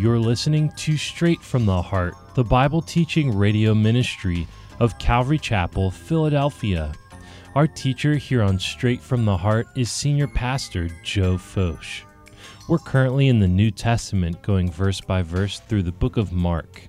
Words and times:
You're 0.00 0.18
listening 0.18 0.72
to 0.76 0.96
Straight 0.96 1.42
from 1.42 1.66
the 1.66 1.82
Heart, 1.82 2.14
the 2.34 2.42
Bible 2.42 2.80
teaching 2.80 3.36
radio 3.36 3.74
ministry 3.74 4.48
of 4.78 4.98
Calvary 4.98 5.38
Chapel, 5.38 5.90
Philadelphia. 5.90 6.94
Our 7.54 7.66
teacher 7.66 8.14
here 8.14 8.42
on 8.42 8.58
Straight 8.58 9.02
from 9.02 9.26
the 9.26 9.36
Heart 9.36 9.66
is 9.76 9.92
Senior 9.92 10.26
Pastor 10.26 10.88
Joe 11.04 11.36
Focht. 11.36 12.04
We're 12.66 12.78
currently 12.78 13.28
in 13.28 13.40
the 13.40 13.46
New 13.46 13.70
Testament, 13.70 14.40
going 14.40 14.70
verse 14.70 15.02
by 15.02 15.20
verse 15.20 15.60
through 15.60 15.82
the 15.82 15.92
book 15.92 16.16
of 16.16 16.32
Mark. 16.32 16.80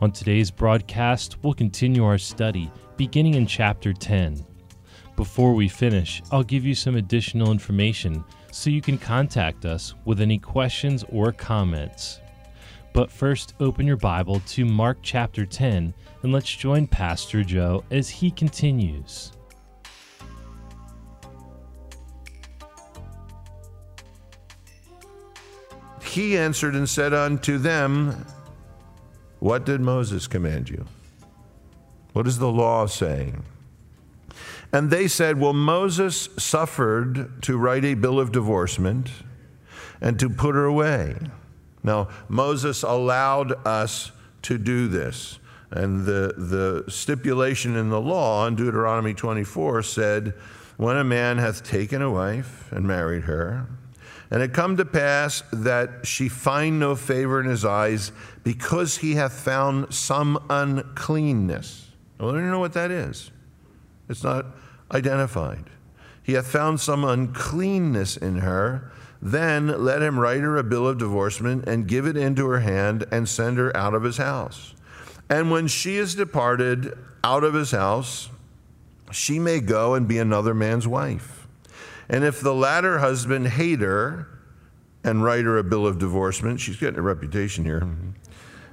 On 0.00 0.12
today's 0.12 0.52
broadcast, 0.52 1.42
we'll 1.42 1.52
continue 1.52 2.04
our 2.04 2.16
study, 2.16 2.70
beginning 2.96 3.34
in 3.34 3.48
chapter 3.48 3.92
10. 3.92 4.46
Before 5.16 5.52
we 5.52 5.66
finish, 5.66 6.22
I'll 6.30 6.44
give 6.44 6.64
you 6.64 6.76
some 6.76 6.94
additional 6.94 7.50
information 7.50 8.22
so 8.52 8.70
you 8.70 8.82
can 8.82 8.98
contact 8.98 9.64
us 9.64 9.94
with 10.04 10.20
any 10.20 10.38
questions 10.38 11.04
or 11.08 11.32
comments. 11.32 12.20
But 12.96 13.12
first, 13.12 13.52
open 13.60 13.86
your 13.86 13.98
Bible 13.98 14.40
to 14.46 14.64
Mark 14.64 14.96
chapter 15.02 15.44
10 15.44 15.92
and 16.22 16.32
let's 16.32 16.50
join 16.50 16.86
Pastor 16.86 17.44
Joe 17.44 17.84
as 17.90 18.08
he 18.08 18.30
continues. 18.30 19.32
He 26.00 26.38
answered 26.38 26.74
and 26.74 26.88
said 26.88 27.12
unto 27.12 27.58
them, 27.58 28.24
What 29.40 29.66
did 29.66 29.82
Moses 29.82 30.26
command 30.26 30.70
you? 30.70 30.86
What 32.14 32.26
is 32.26 32.38
the 32.38 32.50
law 32.50 32.86
saying? 32.86 33.44
And 34.72 34.88
they 34.88 35.06
said, 35.06 35.38
Well, 35.38 35.52
Moses 35.52 36.30
suffered 36.38 37.42
to 37.42 37.58
write 37.58 37.84
a 37.84 37.92
bill 37.92 38.18
of 38.18 38.32
divorcement 38.32 39.10
and 40.00 40.18
to 40.18 40.30
put 40.30 40.54
her 40.54 40.64
away. 40.64 41.16
Now, 41.86 42.08
Moses 42.28 42.82
allowed 42.82 43.52
us 43.66 44.10
to 44.42 44.58
do 44.58 44.88
this. 44.88 45.38
And 45.70 46.04
the, 46.04 46.34
the 46.36 46.90
stipulation 46.90 47.76
in 47.76 47.88
the 47.88 48.00
law 48.00 48.46
in 48.46 48.56
Deuteronomy 48.56 49.14
24 49.14 49.82
said, 49.84 50.34
When 50.76 50.96
a 50.96 51.04
man 51.04 51.38
hath 51.38 51.62
taken 51.62 52.02
a 52.02 52.10
wife 52.10 52.70
and 52.72 52.86
married 52.86 53.24
her, 53.24 53.68
and 54.30 54.42
it 54.42 54.52
come 54.52 54.76
to 54.76 54.84
pass 54.84 55.42
that 55.52 56.04
she 56.04 56.28
find 56.28 56.80
no 56.80 56.96
favor 56.96 57.40
in 57.40 57.46
his 57.46 57.64
eyes 57.64 58.10
because 58.42 58.96
he 58.98 59.14
hath 59.14 59.32
found 59.32 59.94
some 59.94 60.44
uncleanness. 60.50 61.90
Well, 62.18 62.30
I 62.30 62.32
don't 62.32 62.50
know 62.50 62.58
what 62.58 62.72
that 62.72 62.90
is. 62.90 63.30
It's 64.08 64.24
not 64.24 64.46
identified. 64.90 65.70
He 66.24 66.32
hath 66.32 66.48
found 66.48 66.80
some 66.80 67.04
uncleanness 67.04 68.16
in 68.16 68.38
her. 68.38 68.90
Then 69.20 69.84
let 69.84 70.02
him 70.02 70.18
write 70.18 70.40
her 70.40 70.56
a 70.56 70.64
bill 70.64 70.86
of 70.86 70.98
divorcement 70.98 71.66
and 71.66 71.88
give 71.88 72.06
it 72.06 72.16
into 72.16 72.46
her 72.48 72.60
hand 72.60 73.06
and 73.10 73.28
send 73.28 73.58
her 73.58 73.76
out 73.76 73.94
of 73.94 74.02
his 74.02 74.18
house. 74.18 74.74
And 75.28 75.50
when 75.50 75.66
she 75.66 75.96
is 75.96 76.14
departed 76.14 76.96
out 77.24 77.42
of 77.42 77.54
his 77.54 77.72
house, 77.72 78.28
she 79.10 79.38
may 79.38 79.60
go 79.60 79.94
and 79.94 80.06
be 80.06 80.18
another 80.18 80.54
man's 80.54 80.86
wife. 80.86 81.46
And 82.08 82.24
if 82.24 82.40
the 82.40 82.54
latter 82.54 82.98
husband 82.98 83.48
hate 83.48 83.80
her 83.80 84.28
and 85.02 85.24
write 85.24 85.44
her 85.44 85.58
a 85.58 85.64
bill 85.64 85.86
of 85.86 85.98
divorcement, 85.98 86.60
she's 86.60 86.76
getting 86.76 86.98
a 86.98 87.02
reputation 87.02 87.64
here, 87.64 87.86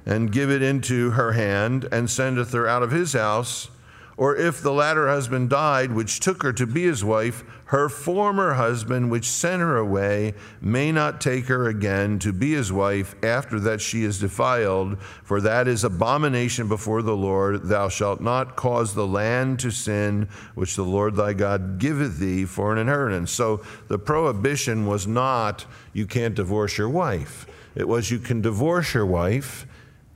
and 0.06 0.30
give 0.30 0.50
it 0.50 0.62
into 0.62 1.10
her 1.10 1.32
hand 1.32 1.88
and 1.90 2.10
sendeth 2.10 2.52
her 2.52 2.68
out 2.68 2.82
of 2.82 2.90
his 2.90 3.12
house, 3.12 3.70
or 4.16 4.36
if 4.36 4.62
the 4.62 4.72
latter 4.72 5.08
husband 5.08 5.50
died, 5.50 5.92
which 5.92 6.20
took 6.20 6.42
her 6.42 6.52
to 6.52 6.66
be 6.66 6.84
his 6.84 7.04
wife, 7.04 7.42
her 7.66 7.88
former 7.88 8.54
husband, 8.54 9.10
which 9.10 9.26
sent 9.26 9.60
her 9.60 9.76
away, 9.76 10.34
may 10.60 10.92
not 10.92 11.20
take 11.20 11.46
her 11.46 11.68
again 11.68 12.18
to 12.20 12.32
be 12.32 12.52
his 12.52 12.70
wife 12.70 13.14
after 13.24 13.58
that 13.58 13.80
she 13.80 14.04
is 14.04 14.20
defiled, 14.20 15.00
for 15.24 15.40
that 15.40 15.66
is 15.66 15.82
abomination 15.82 16.68
before 16.68 17.02
the 17.02 17.16
Lord. 17.16 17.64
Thou 17.64 17.88
shalt 17.88 18.20
not 18.20 18.54
cause 18.54 18.94
the 18.94 19.06
land 19.06 19.58
to 19.60 19.70
sin, 19.70 20.28
which 20.54 20.76
the 20.76 20.84
Lord 20.84 21.16
thy 21.16 21.32
God 21.32 21.78
giveth 21.78 22.18
thee 22.18 22.44
for 22.44 22.72
an 22.72 22.78
inheritance. 22.78 23.32
So 23.32 23.62
the 23.88 23.98
prohibition 23.98 24.86
was 24.86 25.06
not 25.06 25.66
you 25.92 26.06
can't 26.06 26.34
divorce 26.34 26.78
your 26.78 26.88
wife, 26.88 27.46
it 27.74 27.88
was 27.88 28.10
you 28.10 28.20
can 28.20 28.40
divorce 28.40 28.94
your 28.94 29.06
wife, 29.06 29.66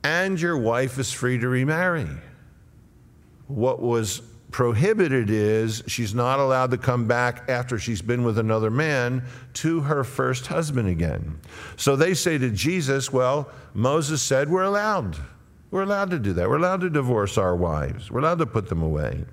and 0.05 0.41
your 0.41 0.57
wife 0.57 0.99
is 0.99 1.13
free 1.13 1.39
to 1.39 1.49
remarry. 1.49 2.07
What 3.49 3.83
was 3.83 4.23
prohibited 4.51 5.31
is 5.31 5.83
she's 5.87 6.15
not 6.15 6.39
allowed 6.39 6.71
to 6.71 6.79
come 6.79 7.07
back 7.07 7.49
after 7.49 7.79
she's 7.79 8.01
been 8.01 8.25
with 8.25 8.39
another 8.39 8.71
man 8.71 9.25
to 9.55 9.81
her 9.81 10.05
first 10.05 10.47
husband 10.47 10.89
again. 10.89 11.39
So 11.77 11.97
they 11.97 12.15
say 12.15 12.39
to 12.39 12.51
Jesus, 12.51 13.13
Well, 13.13 13.51
Moses 13.75 14.23
said 14.23 14.49
we're 14.49 14.63
allowed. 14.63 15.17
We're 15.71 15.83
allowed 15.83 16.11
to 16.11 16.19
do 16.19 16.33
that. 16.35 16.49
We're 16.49 16.57
allowed 16.57 16.81
to 16.81 16.91
divorce 16.91 17.37
our 17.37 17.57
wives, 17.57 18.11
we're 18.11 18.21
allowed 18.21 18.39
to 18.39 18.47
put 18.47 18.69
them 18.69 18.83
away. 18.83 19.25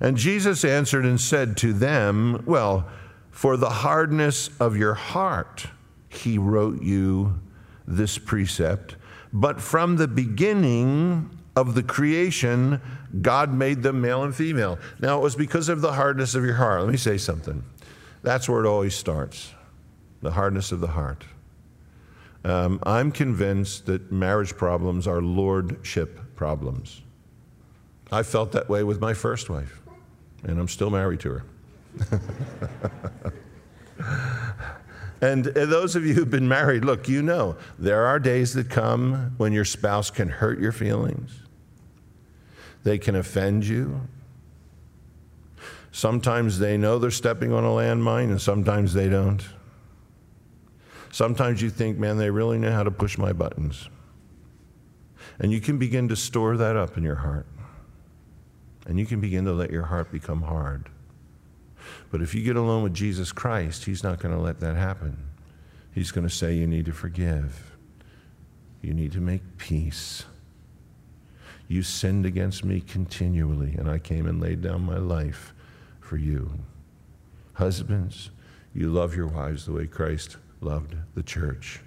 And 0.00 0.16
Jesus 0.16 0.64
answered 0.64 1.04
and 1.04 1.20
said 1.20 1.56
to 1.58 1.72
them, 1.72 2.42
Well, 2.46 2.88
for 3.30 3.56
the 3.56 3.70
hardness 3.70 4.50
of 4.58 4.76
your 4.76 4.94
heart, 4.94 5.66
he 6.08 6.38
wrote 6.38 6.82
you 6.82 7.38
this 7.86 8.18
precept. 8.18 8.96
But 9.32 9.60
from 9.60 9.96
the 9.96 10.08
beginning, 10.08 11.38
of 11.58 11.74
the 11.74 11.82
creation, 11.82 12.80
God 13.20 13.52
made 13.52 13.82
them 13.82 14.00
male 14.00 14.22
and 14.24 14.34
female. 14.34 14.78
Now, 15.00 15.18
it 15.18 15.22
was 15.22 15.36
because 15.36 15.68
of 15.68 15.80
the 15.80 15.92
hardness 15.92 16.34
of 16.34 16.44
your 16.44 16.54
heart. 16.54 16.82
Let 16.82 16.90
me 16.90 16.96
say 16.96 17.18
something. 17.18 17.62
That's 18.22 18.48
where 18.48 18.64
it 18.64 18.68
always 18.68 18.94
starts 18.94 19.54
the 20.20 20.32
hardness 20.32 20.72
of 20.72 20.80
the 20.80 20.88
heart. 20.88 21.24
Um, 22.44 22.80
I'm 22.82 23.12
convinced 23.12 23.86
that 23.86 24.10
marriage 24.10 24.56
problems 24.56 25.06
are 25.06 25.22
lordship 25.22 26.34
problems. 26.34 27.02
I 28.10 28.22
felt 28.22 28.52
that 28.52 28.68
way 28.68 28.82
with 28.82 29.00
my 29.00 29.14
first 29.14 29.48
wife, 29.50 29.80
and 30.44 30.58
I'm 30.58 30.68
still 30.68 30.90
married 30.90 31.20
to 31.20 31.30
her. 31.30 31.44
And 35.20 35.46
those 35.46 35.96
of 35.96 36.06
you 36.06 36.14
who've 36.14 36.30
been 36.30 36.48
married, 36.48 36.84
look, 36.84 37.08
you 37.08 37.22
know 37.22 37.56
there 37.78 38.06
are 38.06 38.20
days 38.20 38.54
that 38.54 38.70
come 38.70 39.34
when 39.36 39.52
your 39.52 39.64
spouse 39.64 40.10
can 40.10 40.28
hurt 40.28 40.60
your 40.60 40.72
feelings. 40.72 41.40
They 42.88 42.96
can 42.96 43.16
offend 43.16 43.66
you. 43.66 44.00
Sometimes 45.92 46.58
they 46.58 46.78
know 46.78 46.98
they're 46.98 47.10
stepping 47.10 47.52
on 47.52 47.62
a 47.62 47.68
landmine, 47.68 48.30
and 48.30 48.40
sometimes 48.40 48.94
they 48.94 49.10
don't. 49.10 49.46
Sometimes 51.10 51.60
you 51.60 51.68
think, 51.68 51.98
man, 51.98 52.16
they 52.16 52.30
really 52.30 52.56
know 52.56 52.72
how 52.72 52.82
to 52.82 52.90
push 52.90 53.18
my 53.18 53.34
buttons. 53.34 53.90
And 55.38 55.52
you 55.52 55.60
can 55.60 55.76
begin 55.76 56.08
to 56.08 56.16
store 56.16 56.56
that 56.56 56.76
up 56.76 56.96
in 56.96 57.02
your 57.02 57.16
heart. 57.16 57.46
And 58.86 58.98
you 58.98 59.04
can 59.04 59.20
begin 59.20 59.44
to 59.44 59.52
let 59.52 59.70
your 59.70 59.84
heart 59.84 60.10
become 60.10 60.40
hard. 60.40 60.88
But 62.10 62.22
if 62.22 62.34
you 62.34 62.42
get 62.42 62.56
alone 62.56 62.82
with 62.84 62.94
Jesus 62.94 63.32
Christ, 63.32 63.84
He's 63.84 64.02
not 64.02 64.18
going 64.18 64.34
to 64.34 64.40
let 64.40 64.60
that 64.60 64.76
happen. 64.76 65.28
He's 65.92 66.10
going 66.10 66.26
to 66.26 66.34
say, 66.34 66.54
You 66.54 66.66
need 66.66 66.86
to 66.86 66.92
forgive, 66.92 67.76
you 68.80 68.94
need 68.94 69.12
to 69.12 69.20
make 69.20 69.58
peace. 69.58 70.24
You 71.68 71.82
sinned 71.82 72.24
against 72.24 72.64
me 72.64 72.80
continually, 72.80 73.74
and 73.78 73.90
I 73.90 73.98
came 73.98 74.26
and 74.26 74.40
laid 74.40 74.62
down 74.62 74.82
my 74.82 74.96
life 74.96 75.52
for 76.00 76.16
you. 76.16 76.50
Husbands, 77.52 78.30
you 78.74 78.90
love 78.90 79.14
your 79.14 79.26
wives 79.26 79.66
the 79.66 79.72
way 79.72 79.86
Christ 79.86 80.38
loved 80.60 80.96
the 81.14 81.22
church. 81.22 81.80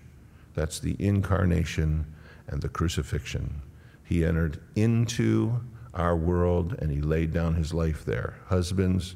That's 0.53 0.79
the 0.79 0.95
incarnation 0.99 2.05
and 2.47 2.61
the 2.61 2.69
crucifixion. 2.69 3.61
He 4.03 4.23
entered 4.23 4.59
into 4.75 5.61
our 5.93 6.15
world 6.15 6.75
and 6.79 6.91
he 6.91 7.01
laid 7.01 7.33
down 7.33 7.55
his 7.55 7.73
life 7.73 8.05
there. 8.05 8.35
Husbands, 8.47 9.15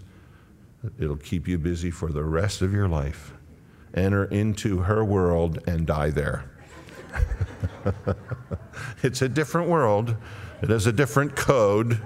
it'll 0.98 1.18
keep 1.18 1.48
you 1.48 1.58
busy 1.58 1.92
for 1.92 2.12
the 2.12 2.24
rest 2.24 2.62
of 2.62 2.74
your 2.74 2.88
life. 2.88 3.34
Enter 3.94 4.26
into 4.26 4.80
her 4.80 5.04
world 5.04 5.60
and 5.68 5.86
die 5.86 6.10
there. 6.10 6.50
it's 9.04 9.22
a 9.22 9.30
different 9.30 9.70
world, 9.70 10.16
it 10.62 10.70
has 10.70 10.88
a 10.88 10.92
different 10.92 11.36
code, 11.36 12.02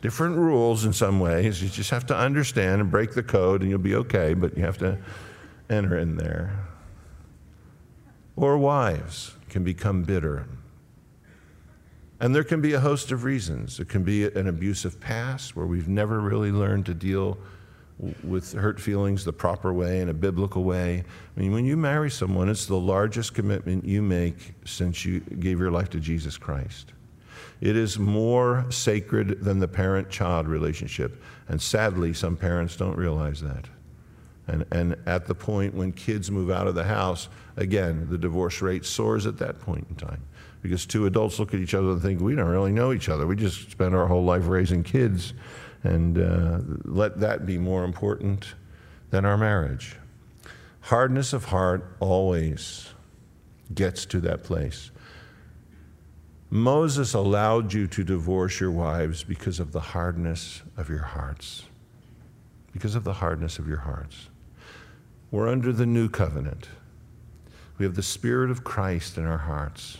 different 0.00 0.36
rules 0.36 0.84
in 0.84 0.92
some 0.92 1.20
ways. 1.20 1.62
You 1.62 1.68
just 1.68 1.90
have 1.90 2.06
to 2.06 2.16
understand 2.16 2.80
and 2.80 2.90
break 2.90 3.14
the 3.14 3.22
code, 3.22 3.62
and 3.62 3.70
you'll 3.70 3.78
be 3.78 3.94
okay, 3.96 4.34
but 4.34 4.56
you 4.56 4.64
have 4.64 4.78
to 4.78 4.98
enter 5.68 5.96
in 5.96 6.16
there. 6.16 6.66
Or 8.36 8.56
wives 8.56 9.34
can 9.48 9.64
become 9.64 10.02
bitter. 10.02 10.46
And 12.20 12.34
there 12.34 12.44
can 12.44 12.60
be 12.60 12.74
a 12.74 12.80
host 12.80 13.12
of 13.12 13.24
reasons. 13.24 13.80
It 13.80 13.88
can 13.88 14.04
be 14.04 14.24
an 14.24 14.46
abusive 14.46 15.00
past 15.00 15.56
where 15.56 15.66
we've 15.66 15.88
never 15.88 16.20
really 16.20 16.52
learned 16.52 16.86
to 16.86 16.94
deal 16.94 17.38
with 18.22 18.52
hurt 18.52 18.80
feelings 18.80 19.24
the 19.24 19.32
proper 19.32 19.72
way 19.72 20.00
in 20.00 20.08
a 20.08 20.14
biblical 20.14 20.64
way. 20.64 21.04
I 21.36 21.40
mean, 21.40 21.52
when 21.52 21.64
you 21.64 21.76
marry 21.76 22.10
someone, 22.10 22.48
it's 22.48 22.66
the 22.66 22.76
largest 22.76 23.34
commitment 23.34 23.84
you 23.84 24.02
make 24.02 24.54
since 24.64 25.04
you 25.04 25.20
gave 25.20 25.58
your 25.58 25.70
life 25.70 25.90
to 25.90 26.00
Jesus 26.00 26.38
Christ. 26.38 26.92
It 27.60 27.76
is 27.76 27.98
more 27.98 28.64
sacred 28.70 29.42
than 29.44 29.58
the 29.58 29.68
parent 29.68 30.08
child 30.08 30.48
relationship. 30.48 31.22
And 31.48 31.60
sadly, 31.60 32.14
some 32.14 32.36
parents 32.36 32.76
don't 32.76 32.96
realize 32.96 33.42
that. 33.42 33.66
And, 34.46 34.64
and 34.72 34.96
at 35.06 35.26
the 35.26 35.34
point 35.34 35.74
when 35.74 35.92
kids 35.92 36.30
move 36.30 36.50
out 36.50 36.66
of 36.66 36.74
the 36.74 36.84
house, 36.84 37.28
again, 37.56 38.08
the 38.10 38.18
divorce 38.18 38.62
rate 38.62 38.84
soars 38.84 39.26
at 39.26 39.38
that 39.38 39.60
point 39.60 39.86
in 39.90 39.96
time. 39.96 40.22
Because 40.62 40.86
two 40.86 41.06
adults 41.06 41.38
look 41.38 41.54
at 41.54 41.60
each 41.60 41.74
other 41.74 41.90
and 41.90 42.02
think, 42.02 42.20
we 42.20 42.34
don't 42.34 42.48
really 42.48 42.72
know 42.72 42.92
each 42.92 43.08
other. 43.08 43.26
We 43.26 43.36
just 43.36 43.70
spend 43.70 43.94
our 43.94 44.06
whole 44.06 44.24
life 44.24 44.46
raising 44.46 44.82
kids. 44.82 45.34
And 45.82 46.18
uh, 46.18 46.60
let 46.84 47.20
that 47.20 47.46
be 47.46 47.58
more 47.58 47.84
important 47.84 48.54
than 49.10 49.24
our 49.24 49.36
marriage. 49.36 49.96
Hardness 50.82 51.32
of 51.32 51.46
heart 51.46 51.96
always 52.00 52.88
gets 53.74 54.04
to 54.06 54.20
that 54.20 54.42
place. 54.42 54.90
Moses 56.50 57.14
allowed 57.14 57.72
you 57.72 57.86
to 57.86 58.02
divorce 58.02 58.58
your 58.58 58.72
wives 58.72 59.22
because 59.22 59.60
of 59.60 59.70
the 59.70 59.80
hardness 59.80 60.62
of 60.76 60.88
your 60.88 61.02
hearts. 61.02 61.64
Because 62.72 62.96
of 62.96 63.04
the 63.04 63.14
hardness 63.14 63.58
of 63.58 63.68
your 63.68 63.78
hearts. 63.78 64.28
We're 65.30 65.48
under 65.48 65.72
the 65.72 65.86
new 65.86 66.08
covenant. 66.08 66.68
We 67.78 67.84
have 67.84 67.94
the 67.94 68.02
Spirit 68.02 68.50
of 68.50 68.64
Christ 68.64 69.16
in 69.16 69.24
our 69.24 69.38
hearts 69.38 69.98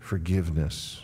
forgiveness, 0.00 1.02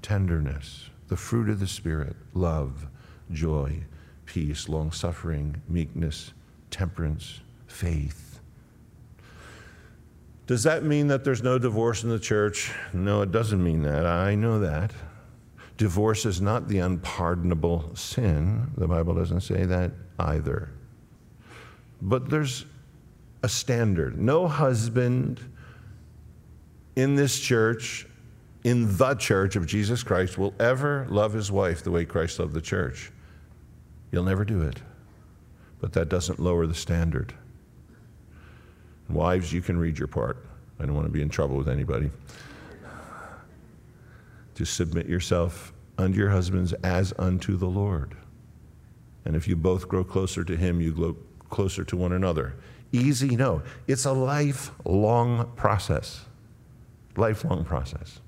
tenderness, 0.00 0.89
the 1.10 1.16
fruit 1.16 1.50
of 1.50 1.58
the 1.58 1.66
Spirit, 1.66 2.14
love, 2.34 2.86
joy, 3.32 3.82
peace, 4.26 4.68
long 4.68 4.92
suffering, 4.92 5.60
meekness, 5.68 6.32
temperance, 6.70 7.40
faith. 7.66 8.40
Does 10.46 10.62
that 10.62 10.84
mean 10.84 11.08
that 11.08 11.24
there's 11.24 11.42
no 11.42 11.58
divorce 11.58 12.04
in 12.04 12.10
the 12.10 12.18
church? 12.18 12.72
No, 12.92 13.22
it 13.22 13.32
doesn't 13.32 13.62
mean 13.62 13.82
that. 13.82 14.06
I 14.06 14.36
know 14.36 14.60
that. 14.60 14.92
Divorce 15.76 16.26
is 16.26 16.40
not 16.40 16.68
the 16.68 16.78
unpardonable 16.78 17.96
sin. 17.96 18.70
The 18.76 18.86
Bible 18.86 19.14
doesn't 19.14 19.40
say 19.40 19.64
that 19.64 19.90
either. 20.20 20.70
But 22.00 22.30
there's 22.30 22.66
a 23.42 23.48
standard. 23.48 24.16
No 24.16 24.46
husband 24.46 25.40
in 26.94 27.16
this 27.16 27.40
church, 27.40 28.06
in 28.64 28.96
the 28.96 29.14
church 29.14 29.56
of 29.56 29.66
Jesus 29.66 30.02
Christ, 30.02 30.36
will 30.36 30.54
ever 30.60 31.06
love 31.08 31.32
his 31.32 31.50
wife 31.50 31.82
the 31.82 31.90
way 31.90 32.04
Christ 32.04 32.38
loved 32.38 32.52
the 32.52 32.60
church. 32.60 33.10
You'll 34.12 34.24
never 34.24 34.44
do 34.44 34.62
it. 34.62 34.80
But 35.80 35.92
that 35.94 36.08
doesn't 36.08 36.38
lower 36.38 36.66
the 36.66 36.74
standard. 36.74 37.32
Wives, 39.08 39.52
you 39.52 39.62
can 39.62 39.78
read 39.78 39.98
your 39.98 40.08
part. 40.08 40.44
I 40.78 40.86
don't 40.86 40.94
want 40.94 41.06
to 41.06 41.12
be 41.12 41.22
in 41.22 41.28
trouble 41.28 41.56
with 41.56 41.68
anybody. 41.68 42.10
To 44.54 44.64
submit 44.64 45.06
yourself 45.06 45.72
unto 45.96 46.18
your 46.18 46.30
husbands 46.30 46.72
as 46.84 47.14
unto 47.18 47.56
the 47.56 47.66
Lord. 47.66 48.14
And 49.24 49.36
if 49.36 49.48
you 49.48 49.56
both 49.56 49.88
grow 49.88 50.04
closer 50.04 50.44
to 50.44 50.56
him, 50.56 50.80
you 50.80 50.92
grow 50.92 51.16
closer 51.48 51.84
to 51.84 51.96
one 51.96 52.12
another. 52.12 52.56
Easy? 52.92 53.36
No. 53.36 53.62
It's 53.86 54.04
a 54.04 54.12
lifelong 54.12 55.50
process. 55.56 56.24
Lifelong 57.16 57.64
process. 57.64 58.20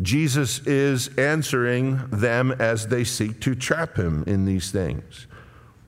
Jesus 0.00 0.66
is 0.66 1.08
answering 1.18 2.08
them 2.10 2.52
as 2.52 2.86
they 2.86 3.04
seek 3.04 3.40
to 3.40 3.54
trap 3.54 3.96
him 3.96 4.24
in 4.26 4.44
these 4.46 4.70
things. 4.70 5.26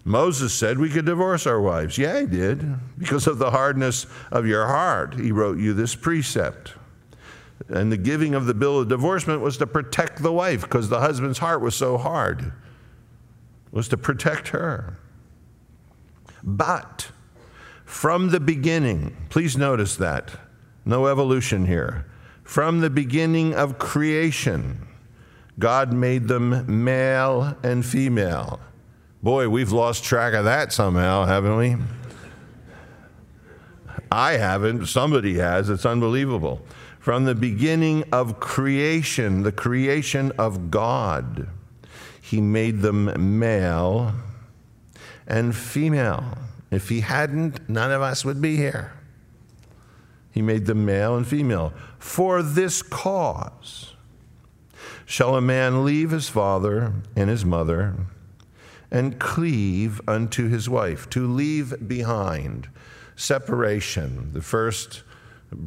Moses 0.05 0.53
said 0.53 0.79
we 0.79 0.91
could 0.91 1.07
divorce 1.07 1.47
our 1.47 1.61
wives. 1.61 1.97
Yeah, 1.97 2.21
he 2.21 2.27
did. 2.27 2.99
Because 2.99 3.27
of 3.27 3.39
the 3.39 3.51
hardness 3.51 4.07
of 4.31 4.47
your 4.47 4.67
heart, 4.67 5.15
he 5.19 5.33
wrote 5.33 5.59
you 5.59 5.73
this 5.73 5.95
precept. 5.95 6.75
And 7.69 7.91
the 7.91 7.97
giving 7.97 8.35
of 8.35 8.45
the 8.45 8.53
bill 8.53 8.81
of 8.81 8.89
divorcement 8.89 9.41
was 9.41 9.57
to 9.59 9.67
protect 9.67 10.23
the 10.23 10.33
wife 10.33 10.63
because 10.63 10.91
the 10.91 11.01
husband's 11.01 11.39
heart 11.39 11.63
was 11.63 11.75
so 11.75 11.97
hard. 11.97 12.53
was 13.71 13.89
to 13.89 13.97
protect 13.97 14.49
her. 14.49 14.99
But 16.43 17.11
from 17.87 18.31
the 18.31 18.41
beginning, 18.41 19.17
please 19.31 19.57
notice 19.57 19.97
that. 19.97 20.33
No 20.85 21.07
evolution 21.07 21.67
here. 21.67 22.07
From 22.45 22.81
the 22.81 22.91
beginning 22.91 23.55
of 23.55 23.79
creation, 23.79 24.87
God 25.59 25.93
made 25.93 26.29
them 26.29 26.85
male 26.85 27.57
and 27.63 27.85
female. 27.85 28.61
Boy, 29.23 29.49
we've 29.49 29.73
lost 29.73 30.05
track 30.05 30.35
of 30.35 30.45
that 30.45 30.73
somehow, 30.73 31.25
haven't 31.25 31.57
we? 31.57 31.77
I 34.13 34.33
haven't. 34.33 34.87
Somebody 34.87 35.35
has. 35.39 35.71
It's 35.71 35.87
unbelievable. 35.87 36.61
From 37.01 37.25
the 37.25 37.35
beginning 37.35 38.05
of 38.13 38.39
creation, 38.39 39.43
the 39.43 39.53
creation 39.53 40.31
of 40.39 40.71
God, 40.71 41.49
He 42.21 42.41
made 42.41 42.81
them 42.81 43.39
male 43.39 44.13
and 45.27 45.57
female. 45.57 46.39
If 46.71 46.91
He 46.91 47.01
hadn't, 47.01 47.69
none 47.69 47.91
of 47.91 48.03
us 48.03 48.25
would 48.25 48.41
be 48.41 48.57
here. 48.57 48.93
He 50.35 50.43
made 50.43 50.67
them 50.67 50.85
male 50.85 51.17
and 51.17 51.25
female. 51.25 51.73
For 52.01 52.43
this 52.43 52.83
cause 52.83 53.95
shall 55.07 55.37
a 55.37 55.41
man 55.41 55.85
leave 55.85 56.11
his 56.11 56.29
father 56.29 56.93
and 57.15 57.31
his 57.31 57.45
mother 57.45 57.95
and 58.91 59.21
cleave 59.21 60.01
unto 60.09 60.49
his 60.49 60.69
wife, 60.69 61.09
to 61.11 61.25
leave 61.29 61.87
behind. 61.87 62.69
Separation. 63.15 64.33
The 64.33 64.43
first 64.43 65.05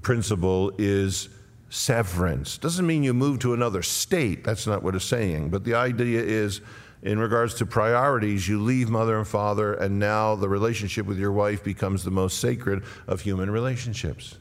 principle 0.02 0.74
is 0.78 1.30
severance. 1.70 2.58
Doesn't 2.58 2.86
mean 2.86 3.04
you 3.04 3.14
move 3.14 3.40
to 3.40 3.54
another 3.54 3.82
state, 3.82 4.44
that's 4.44 4.68
not 4.68 4.84
what 4.84 4.96
it's 4.96 5.06
saying, 5.06 5.50
but 5.50 5.64
the 5.64 5.76
idea 5.76 6.22
is 6.22 6.60
in 7.04 7.20
regards 7.20 7.54
to 7.56 7.66
priorities, 7.66 8.50
you 8.50 8.62
leave 8.62 8.90
mother 8.90 9.18
and 9.18 9.28
father, 9.28 9.76
and 9.76 9.98
now 9.98 10.36
the 10.36 10.50
relationship 10.50 11.06
with 11.06 11.18
your 11.18 11.32
wife 11.32 11.64
becomes 11.64 12.04
the 12.04 12.12
most 12.12 12.40
sacred 12.40 12.84
of 13.08 13.22
human 13.22 13.50
relationships. 13.50 14.40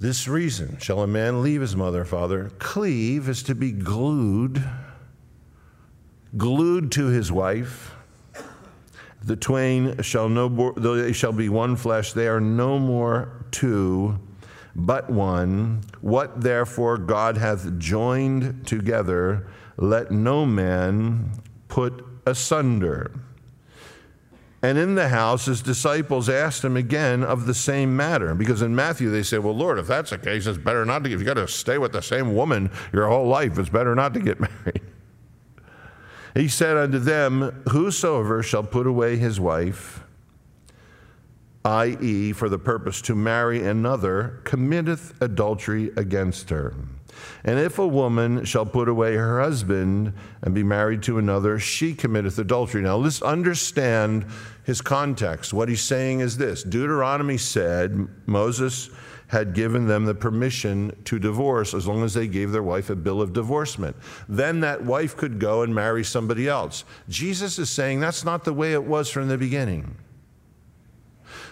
This 0.00 0.26
reason 0.26 0.78
shall 0.78 1.02
a 1.02 1.06
man 1.06 1.42
leave 1.42 1.60
his 1.60 1.76
mother 1.76 2.00
and 2.00 2.08
father. 2.08 2.50
Cleave 2.58 3.28
is 3.28 3.42
to 3.42 3.54
be 3.54 3.70
glued 3.70 4.64
glued 6.36 6.92
to 6.92 7.08
his 7.08 7.30
wife. 7.30 7.94
The 9.22 9.36
twain 9.36 10.00
shall 10.00 10.30
no 10.30 10.72
though 10.74 10.96
they 10.96 11.12
shall 11.12 11.32
be 11.32 11.50
one 11.50 11.76
flesh. 11.76 12.14
They 12.14 12.28
are 12.28 12.40
no 12.40 12.78
more 12.78 13.44
two, 13.50 14.18
but 14.74 15.10
one. 15.10 15.82
What 16.00 16.40
therefore 16.40 16.96
God 16.96 17.36
hath 17.36 17.78
joined 17.78 18.66
together, 18.66 19.48
let 19.76 20.10
no 20.10 20.46
man 20.46 21.32
put 21.68 22.02
asunder. 22.24 23.12
And 24.62 24.76
in 24.76 24.94
the 24.94 25.08
house, 25.08 25.46
his 25.46 25.62
disciples 25.62 26.28
asked 26.28 26.62
him 26.64 26.76
again 26.76 27.24
of 27.24 27.46
the 27.46 27.54
same 27.54 27.96
matter. 27.96 28.34
Because 28.34 28.60
in 28.60 28.74
Matthew, 28.74 29.10
they 29.10 29.22
say, 29.22 29.38
Well, 29.38 29.54
Lord, 29.54 29.78
if 29.78 29.86
that's 29.86 30.10
the 30.10 30.18
case, 30.18 30.46
it's 30.46 30.58
better 30.58 30.84
not 30.84 31.04
to, 31.04 31.10
if 31.10 31.18
you 31.18 31.24
got 31.24 31.34
to 31.34 31.48
stay 31.48 31.78
with 31.78 31.92
the 31.92 32.02
same 32.02 32.34
woman 32.34 32.70
your 32.92 33.08
whole 33.08 33.26
life, 33.26 33.58
it's 33.58 33.70
better 33.70 33.94
not 33.94 34.12
to 34.14 34.20
get 34.20 34.38
married. 34.64 34.82
He 36.34 36.48
said 36.48 36.76
unto 36.76 36.98
them, 36.98 37.62
Whosoever 37.70 38.42
shall 38.42 38.62
put 38.62 38.86
away 38.86 39.16
his 39.16 39.40
wife, 39.40 40.04
i.e., 41.64 42.32
for 42.32 42.48
the 42.48 42.58
purpose 42.58 43.00
to 43.02 43.14
marry 43.14 43.66
another, 43.66 44.40
committeth 44.44 45.20
adultery 45.22 45.90
against 45.96 46.50
her. 46.50 46.74
And 47.44 47.58
if 47.58 47.78
a 47.78 47.86
woman 47.86 48.44
shall 48.44 48.66
put 48.66 48.88
away 48.88 49.16
her 49.16 49.40
husband 49.40 50.12
and 50.42 50.54
be 50.54 50.62
married 50.62 51.02
to 51.04 51.18
another, 51.18 51.58
she 51.58 51.94
committeth 51.94 52.38
adultery. 52.38 52.82
Now, 52.82 52.96
let's 52.96 53.22
understand 53.22 54.26
his 54.64 54.80
context. 54.80 55.52
What 55.52 55.68
he's 55.68 55.82
saying 55.82 56.20
is 56.20 56.36
this 56.36 56.62
Deuteronomy 56.62 57.38
said, 57.38 58.08
Moses 58.26 58.90
had 59.28 59.54
given 59.54 59.86
them 59.86 60.06
the 60.06 60.14
permission 60.14 60.92
to 61.04 61.18
divorce 61.18 61.72
as 61.72 61.86
long 61.86 62.02
as 62.02 62.14
they 62.14 62.26
gave 62.26 62.50
their 62.50 62.64
wife 62.64 62.90
a 62.90 62.96
bill 62.96 63.22
of 63.22 63.32
divorcement. 63.32 63.94
Then 64.28 64.60
that 64.60 64.82
wife 64.82 65.16
could 65.16 65.38
go 65.38 65.62
and 65.62 65.72
marry 65.72 66.02
somebody 66.02 66.48
else. 66.48 66.84
Jesus 67.08 67.56
is 67.58 67.70
saying 67.70 68.00
that's 68.00 68.24
not 68.24 68.42
the 68.42 68.52
way 68.52 68.72
it 68.72 68.82
was 68.82 69.08
from 69.08 69.28
the 69.28 69.38
beginning. 69.38 69.96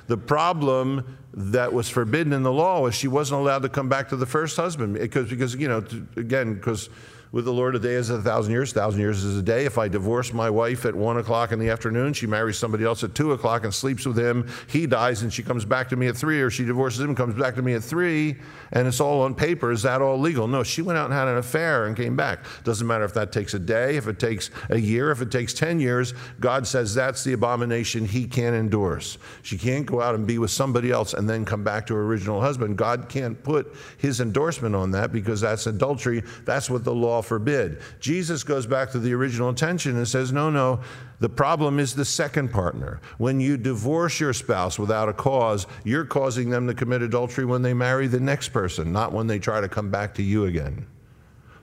The 0.08 0.16
problem 0.16 1.18
that 1.34 1.72
was 1.72 1.88
forbidden 1.88 2.32
in 2.32 2.42
the 2.42 2.52
law 2.52 2.80
was 2.80 2.94
she 2.94 3.08
wasn't 3.08 3.40
allowed 3.40 3.62
to 3.62 3.68
come 3.68 3.88
back 3.88 4.08
to 4.08 4.16
the 4.16 4.26
first 4.26 4.56
husband 4.56 4.94
because, 4.94 5.30
because 5.30 5.54
you 5.54 5.68
know, 5.68 5.84
again, 6.16 6.54
because 6.54 6.88
with 7.30 7.44
the 7.44 7.52
Lord, 7.52 7.76
a 7.76 7.78
day 7.78 7.94
is 7.94 8.08
a 8.08 8.22
thousand 8.22 8.52
years. 8.52 8.72
A 8.72 8.74
thousand 8.74 9.00
years 9.00 9.22
is 9.22 9.36
a 9.36 9.42
day. 9.42 9.66
If 9.66 9.76
I 9.76 9.88
divorce 9.88 10.32
my 10.32 10.48
wife 10.48 10.86
at 10.86 10.94
one 10.94 11.18
o'clock 11.18 11.52
in 11.52 11.58
the 11.58 11.68
afternoon, 11.68 12.14
she 12.14 12.26
marries 12.26 12.58
somebody 12.58 12.84
else 12.84 13.04
at 13.04 13.14
two 13.14 13.32
o'clock 13.32 13.64
and 13.64 13.74
sleeps 13.74 14.06
with 14.06 14.18
him. 14.18 14.48
He 14.68 14.86
dies 14.86 15.22
and 15.22 15.32
she 15.32 15.42
comes 15.42 15.66
back 15.66 15.90
to 15.90 15.96
me 15.96 16.06
at 16.06 16.16
three, 16.16 16.40
or 16.40 16.50
she 16.50 16.64
divorces 16.64 17.00
him, 17.00 17.14
comes 17.14 17.34
back 17.34 17.54
to 17.56 17.62
me 17.62 17.74
at 17.74 17.84
three, 17.84 18.36
and 18.72 18.88
it's 18.88 19.00
all 19.00 19.22
on 19.22 19.34
paper. 19.34 19.70
Is 19.70 19.82
that 19.82 20.00
all 20.00 20.18
legal? 20.18 20.48
No, 20.48 20.62
she 20.62 20.80
went 20.80 20.98
out 20.98 21.06
and 21.06 21.14
had 21.14 21.28
an 21.28 21.36
affair 21.36 21.86
and 21.86 21.94
came 21.94 22.16
back. 22.16 22.44
Doesn't 22.64 22.86
matter 22.86 23.04
if 23.04 23.12
that 23.14 23.30
takes 23.30 23.52
a 23.52 23.58
day, 23.58 23.96
if 23.96 24.08
it 24.08 24.18
takes 24.18 24.50
a 24.70 24.78
year, 24.78 25.10
if 25.10 25.20
it 25.20 25.30
takes 25.30 25.52
10 25.52 25.80
years. 25.80 26.14
God 26.40 26.66
says 26.66 26.94
that's 26.94 27.24
the 27.24 27.34
abomination 27.34 28.06
he 28.06 28.26
can't 28.26 28.56
endorse. 28.56 29.18
She 29.42 29.58
can't 29.58 29.84
go 29.84 30.00
out 30.00 30.14
and 30.14 30.26
be 30.26 30.38
with 30.38 30.50
somebody 30.50 30.90
else 30.90 31.12
and 31.12 31.28
then 31.28 31.44
come 31.44 31.62
back 31.62 31.86
to 31.88 31.94
her 31.94 32.04
original 32.04 32.40
husband. 32.40 32.78
God 32.78 33.08
can't 33.10 33.42
put 33.42 33.74
his 33.98 34.20
endorsement 34.20 34.74
on 34.74 34.92
that 34.92 35.12
because 35.12 35.42
that's 35.42 35.66
adultery. 35.66 36.22
That's 36.46 36.70
what 36.70 36.84
the 36.84 36.94
law 36.94 37.17
law 37.18 37.22
forbid. 37.22 37.80
Jesus 38.00 38.44
goes 38.44 38.66
back 38.66 38.90
to 38.92 38.98
the 38.98 39.12
original 39.12 39.48
intention 39.48 39.96
and 39.96 40.06
says, 40.06 40.32
no, 40.32 40.50
no, 40.50 40.80
the 41.20 41.28
problem 41.28 41.78
is 41.78 41.94
the 41.94 42.04
second 42.04 42.50
partner. 42.50 43.00
When 43.18 43.40
you 43.40 43.56
divorce 43.56 44.20
your 44.20 44.32
spouse 44.32 44.78
without 44.78 45.08
a 45.08 45.12
cause, 45.12 45.66
you're 45.84 46.04
causing 46.04 46.50
them 46.50 46.66
to 46.68 46.74
commit 46.74 47.02
adultery 47.02 47.44
when 47.44 47.62
they 47.62 47.74
marry 47.74 48.06
the 48.06 48.20
next 48.20 48.50
person, 48.50 48.92
not 48.92 49.12
when 49.12 49.26
they 49.26 49.38
try 49.38 49.60
to 49.60 49.68
come 49.68 49.90
back 49.90 50.14
to 50.14 50.22
you 50.22 50.44
again. 50.44 50.86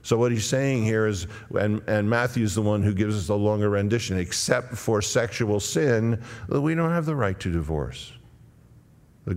So 0.02 0.16
what 0.16 0.30
he's 0.30 0.46
saying 0.46 0.84
here 0.84 1.06
is, 1.06 1.26
and, 1.58 1.82
and 1.88 2.08
Matthew's 2.08 2.54
the 2.54 2.62
one 2.62 2.82
who 2.82 2.94
gives 2.94 3.16
us 3.16 3.26
the 3.26 3.36
longer 3.36 3.70
rendition, 3.70 4.18
except 4.18 4.76
for 4.76 5.02
sexual 5.02 5.58
sin, 5.58 6.22
we 6.48 6.74
don't 6.76 6.92
have 6.92 7.06
the 7.06 7.16
right 7.16 7.38
to 7.40 7.50
divorce. 7.50 8.12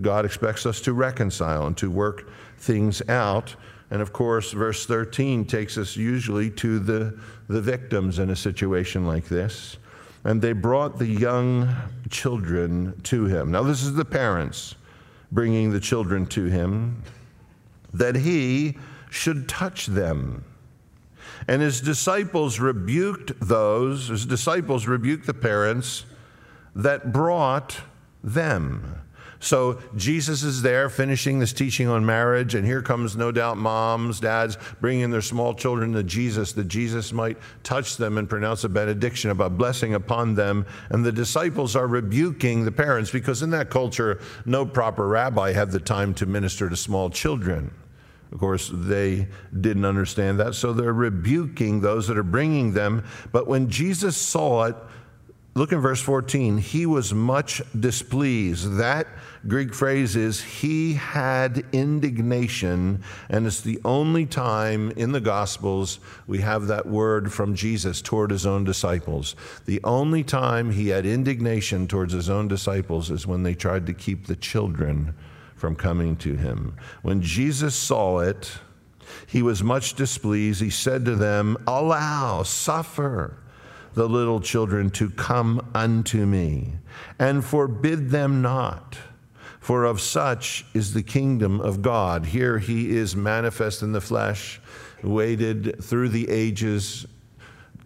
God 0.01 0.25
expects 0.25 0.67
us 0.67 0.79
to 0.81 0.93
reconcile 0.93 1.65
and 1.65 1.75
to 1.77 1.89
work 1.89 2.29
things 2.57 3.01
out. 3.09 3.55
And 3.91 4.01
of 4.01 4.13
course, 4.13 4.51
verse 4.51 4.85
13 4.85 5.45
takes 5.45 5.77
us 5.77 5.95
usually 5.95 6.51
to 6.51 6.79
the, 6.79 7.19
the 7.47 7.61
victims 7.61 8.19
in 8.19 8.29
a 8.29 8.35
situation 8.35 9.05
like 9.05 9.25
this. 9.25 9.77
And 10.23 10.41
they 10.41 10.53
brought 10.53 10.99
the 10.99 11.07
young 11.07 11.73
children 12.09 12.99
to 13.03 13.25
him. 13.25 13.51
Now, 13.51 13.63
this 13.63 13.83
is 13.83 13.95
the 13.95 14.05
parents 14.05 14.75
bringing 15.31 15.71
the 15.71 15.79
children 15.79 16.25
to 16.25 16.45
him, 16.45 17.03
that 17.93 18.15
he 18.15 18.77
should 19.09 19.47
touch 19.47 19.87
them. 19.87 20.43
And 21.47 21.61
his 21.61 21.81
disciples 21.81 22.59
rebuked 22.59 23.39
those, 23.39 24.09
his 24.09 24.25
disciples 24.25 24.87
rebuked 24.87 25.25
the 25.25 25.33
parents 25.33 26.05
that 26.75 27.11
brought 27.11 27.81
them. 28.23 28.98
So 29.41 29.79
Jesus 29.95 30.43
is 30.43 30.61
there 30.61 30.89
finishing 30.89 31.39
this 31.39 31.53
teaching 31.53 31.87
on 31.87 32.05
marriage, 32.05 32.55
and 32.55 32.65
here 32.65 32.81
comes 32.81 33.15
no 33.15 33.31
doubt 33.31 33.57
moms, 33.57 34.19
dads 34.19 34.57
bringing 34.81 35.11
their 35.11 35.21
small 35.21 35.53
children 35.53 35.93
to 35.93 36.03
Jesus 36.03 36.51
that 36.53 36.67
Jesus 36.67 37.13
might 37.13 37.37
touch 37.63 37.95
them 37.95 38.17
and 38.17 38.29
pronounce 38.29 38.65
a 38.65 38.69
benediction 38.69 39.31
about 39.31 39.57
blessing 39.57 39.93
upon 39.93 40.35
them. 40.35 40.65
And 40.89 41.05
the 41.05 41.11
disciples 41.13 41.77
are 41.77 41.87
rebuking 41.87 42.65
the 42.65 42.71
parents 42.71 43.11
because 43.11 43.41
in 43.41 43.49
that 43.51 43.69
culture, 43.69 44.19
no 44.45 44.65
proper 44.65 45.07
rabbi 45.07 45.53
had 45.53 45.71
the 45.71 45.79
time 45.79 46.13
to 46.15 46.25
minister 46.25 46.69
to 46.69 46.75
small 46.75 47.09
children. 47.09 47.71
Of 48.31 48.39
course, 48.39 48.69
they 48.71 49.27
didn't 49.59 49.85
understand 49.85 50.39
that, 50.39 50.53
so 50.53 50.71
they're 50.73 50.93
rebuking 50.93 51.81
those 51.81 52.07
that 52.09 52.17
are 52.17 52.23
bringing 52.23 52.73
them. 52.73 53.03
But 53.31 53.47
when 53.47 53.69
Jesus 53.69 54.17
saw 54.17 54.65
it, 54.65 54.75
look 55.59 55.73
in 55.73 55.79
verse 55.81 56.01
14, 56.01 56.57
he 56.59 56.85
was 56.85 57.13
much 57.13 57.61
displeased. 57.77 58.77
That 58.77 59.07
Greek 59.45 59.73
phrase 59.73 60.15
is 60.15 60.41
he 60.41 60.93
had 60.93 61.65
indignation, 61.73 63.03
and 63.29 63.45
it's 63.45 63.59
the 63.59 63.81
only 63.83 64.25
time 64.25 64.91
in 64.91 65.11
the 65.11 65.19
Gospels 65.19 65.99
we 66.27 66.39
have 66.39 66.67
that 66.67 66.85
word 66.85 67.33
from 67.33 67.55
Jesus 67.55 68.01
toward 68.01 68.31
his 68.31 68.45
own 68.45 68.63
disciples. 68.63 69.35
The 69.65 69.81
only 69.83 70.23
time 70.23 70.71
he 70.71 70.87
had 70.87 71.05
indignation 71.05 71.89
towards 71.89 72.13
his 72.13 72.29
own 72.29 72.47
disciples 72.47 73.11
is 73.11 73.27
when 73.27 73.43
they 73.43 73.53
tried 73.53 73.85
to 73.87 73.93
keep 73.93 74.27
the 74.27 74.37
children 74.37 75.13
from 75.57 75.75
coming 75.75 76.15
to 76.17 76.37
him. 76.37 76.77
When 77.01 77.21
Jesus 77.21 77.75
saw 77.75 78.19
it, 78.19 78.59
he 79.27 79.41
was 79.41 79.61
much 79.61 79.95
displeased. 79.95 80.61
He 80.61 80.69
said 80.69 81.03
to 81.03 81.17
them, 81.17 81.57
Allow, 81.67 82.43
suffer 82.43 83.35
the 83.93 84.07
little 84.07 84.39
children 84.39 84.89
to 84.91 85.09
come 85.09 85.69
unto 85.73 86.25
me, 86.25 86.73
and 87.17 87.43
forbid 87.43 88.09
them 88.09 88.41
not. 88.41 88.97
For 89.59 89.83
of 89.83 90.01
such 90.01 90.65
is 90.73 90.93
the 90.93 91.03
kingdom 91.03 91.59
of 91.61 91.81
God. 91.81 92.25
Here 92.25 92.59
he 92.59 92.95
is 92.95 93.15
manifest 93.15 93.81
in 93.83 93.91
the 93.91 94.01
flesh, 94.01 94.59
waited 95.03 95.83
through 95.83 96.09
the 96.09 96.29
ages 96.29 97.05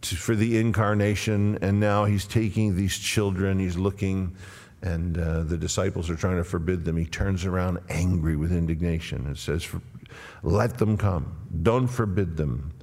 to, 0.02 0.16
for 0.16 0.36
the 0.36 0.58
incarnation, 0.58 1.58
and 1.62 1.80
now 1.80 2.06
he's 2.06 2.26
taking 2.26 2.76
these 2.76 2.98
children, 2.98 3.60
he's 3.60 3.78
looking 3.78 4.36
and 4.84 5.18
uh, 5.18 5.44
the 5.44 5.58
disciples 5.58 6.10
are 6.10 6.16
trying 6.16 6.38
to 6.38 6.44
forbid 6.44 6.84
them. 6.84 6.98
He 6.98 7.06
turns 7.06 7.46
around 7.46 7.80
angry 7.90 8.36
with 8.36 8.52
indignation 8.52 9.26
and 9.26 9.38
says, 9.38 9.66
Let 10.44 10.78
them 10.78 10.98
come. 10.98 11.48
Don't 11.64 11.88
forbid 11.88 12.36
them. 12.36 12.74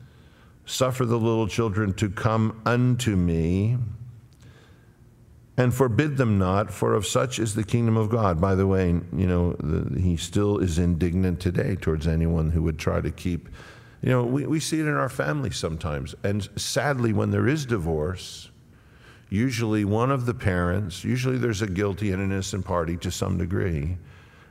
Suffer 0.70 1.04
the 1.04 1.18
little 1.18 1.48
children 1.48 1.92
to 1.94 2.08
come 2.08 2.62
unto 2.64 3.16
me 3.16 3.76
and 5.56 5.74
forbid 5.74 6.16
them 6.16 6.38
not, 6.38 6.70
for 6.70 6.94
of 6.94 7.04
such 7.04 7.40
is 7.40 7.56
the 7.56 7.64
kingdom 7.64 7.96
of 7.96 8.08
God. 8.08 8.40
By 8.40 8.54
the 8.54 8.68
way, 8.68 8.86
you 8.86 9.26
know, 9.26 9.54
the, 9.54 10.00
he 10.00 10.16
still 10.16 10.58
is 10.58 10.78
indignant 10.78 11.40
today 11.40 11.74
towards 11.74 12.06
anyone 12.06 12.52
who 12.52 12.62
would 12.62 12.78
try 12.78 13.00
to 13.00 13.10
keep. 13.10 13.48
You 14.00 14.10
know, 14.10 14.24
we, 14.24 14.46
we 14.46 14.60
see 14.60 14.78
it 14.78 14.86
in 14.86 14.94
our 14.94 15.08
family 15.08 15.50
sometimes. 15.50 16.14
And 16.22 16.48
sadly, 16.54 17.12
when 17.12 17.32
there 17.32 17.48
is 17.48 17.66
divorce, 17.66 18.52
usually 19.28 19.84
one 19.84 20.12
of 20.12 20.24
the 20.24 20.34
parents, 20.34 21.02
usually 21.02 21.36
there's 21.36 21.62
a 21.62 21.66
guilty 21.66 22.12
and 22.12 22.22
an 22.22 22.30
innocent 22.30 22.64
party 22.64 22.96
to 22.98 23.10
some 23.10 23.38
degree, 23.38 23.98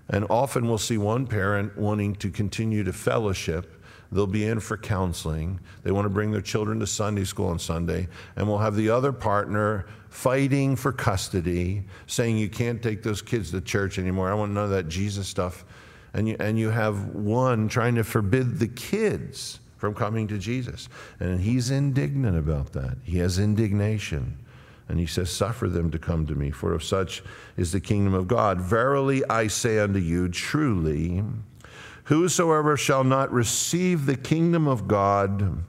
and 0.10 0.28
often 0.30 0.68
we'll 0.68 0.78
see 0.78 0.98
one 0.98 1.28
parent 1.28 1.78
wanting 1.78 2.14
to 2.16 2.30
continue 2.30 2.84
to 2.84 2.92
fellowship. 2.92 3.79
They'll 4.12 4.28
be 4.28 4.46
in 4.46 4.60
for 4.60 4.76
counseling. 4.76 5.60
They 5.84 5.92
want 5.92 6.06
to 6.06 6.10
bring 6.10 6.32
their 6.32 6.42
children 6.42 6.80
to 6.80 6.88
Sunday 6.88 7.26
school 7.26 7.48
on 7.48 7.60
Sunday. 7.60 8.08
And 8.36 8.48
we'll 8.48 8.58
have 8.58 8.76
the 8.76 8.90
other 8.90 9.12
partner 9.12 9.86
fighting 10.10 10.76
for 10.76 10.92
custody, 10.92 11.84
saying, 12.08 12.38
You 12.38 12.50
can't 12.50 12.82
take 12.82 13.04
those 13.04 13.22
kids 13.22 13.52
to 13.52 13.62
church 13.62 14.00
anymore. 14.00 14.30
I 14.30 14.34
want 14.34 14.52
none 14.52 14.64
of 14.64 14.70
that 14.72 14.88
Jesus 14.88 15.28
stuff. 15.28 15.64
And 16.14 16.28
you, 16.28 16.36
and 16.40 16.58
you 16.58 16.70
have 16.70 17.14
one 17.14 17.68
trying 17.68 17.96
to 17.96 18.04
forbid 18.04 18.58
the 18.58 18.68
kids 18.68 19.60
from 19.78 19.94
coming 19.94 20.28
to 20.28 20.40
Jesus. 20.40 20.90
And 21.20 21.40
he's 21.40 21.70
indignant 21.70 22.38
about 22.38 22.74
that. 22.74 22.98
He 23.04 23.20
has 23.20 23.38
indignation. 23.38 24.38
And 24.88 25.00
he 25.00 25.06
says, 25.06 25.30
Suffer 25.30 25.70
them 25.70 25.92
to 25.92 26.00
come 26.00 26.26
to 26.26 26.34
me, 26.34 26.50
for 26.50 26.74
of 26.74 26.84
such 26.84 27.24
is 27.58 27.72
the 27.72 27.80
kingdom 27.80 28.16
of 28.16 28.28
God. 28.28 28.60
Verily 28.60 29.24
I 29.30 29.48
say 29.48 29.78
unto 29.78 30.00
you, 30.00 30.30
truly, 30.30 31.24
whosoever 32.10 32.76
shall 32.76 33.04
not 33.04 33.32
receive 33.32 34.06
the 34.06 34.18
kingdom 34.18 34.68
of 34.68 34.88
God 34.88 35.64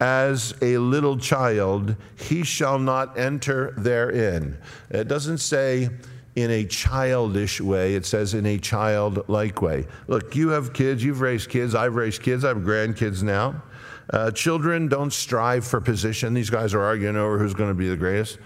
as 0.00 0.54
a 0.62 0.78
little 0.78 1.16
child, 1.16 1.96
he 2.16 2.42
shall 2.42 2.78
not 2.78 3.18
enter 3.18 3.72
therein. 3.76 4.58
It 4.90 5.06
doesn't 5.06 5.38
say, 5.38 5.90
in 6.34 6.50
a 6.50 6.64
childish 6.64 7.60
way. 7.60 7.94
It 7.94 8.06
says 8.06 8.34
in 8.34 8.46
a 8.46 8.58
childlike 8.58 9.60
way. 9.60 9.86
Look, 10.06 10.34
you 10.34 10.48
have 10.48 10.72
kids, 10.72 11.04
you've 11.04 11.20
raised 11.20 11.50
kids, 11.50 11.74
I've 11.74 11.94
raised 11.94 12.22
kids, 12.22 12.44
I 12.44 12.48
have 12.48 12.58
grandkids 12.58 13.22
now. 13.22 13.62
Uh, 14.10 14.30
children 14.30 14.88
don't 14.88 15.12
strive 15.12 15.66
for 15.66 15.80
position. 15.80 16.34
These 16.34 16.50
guys 16.50 16.74
are 16.74 16.82
arguing 16.82 17.16
over 17.16 17.38
who's 17.38 17.54
going 17.54 17.70
to 17.70 17.74
be 17.74 17.88
the 17.88 17.96
greatest. 17.96 18.38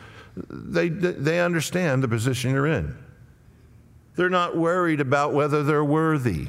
They, 0.50 0.88
they 0.88 1.40
understand 1.40 2.02
the 2.02 2.09
position 2.09 2.50
you're 2.50 2.66
in. 2.66 2.97
They're 4.16 4.31
not 4.31 4.57
worried 4.57 5.00
about 5.00 5.33
whether 5.33 5.62
they're 5.62 5.85
worthy. 5.85 6.49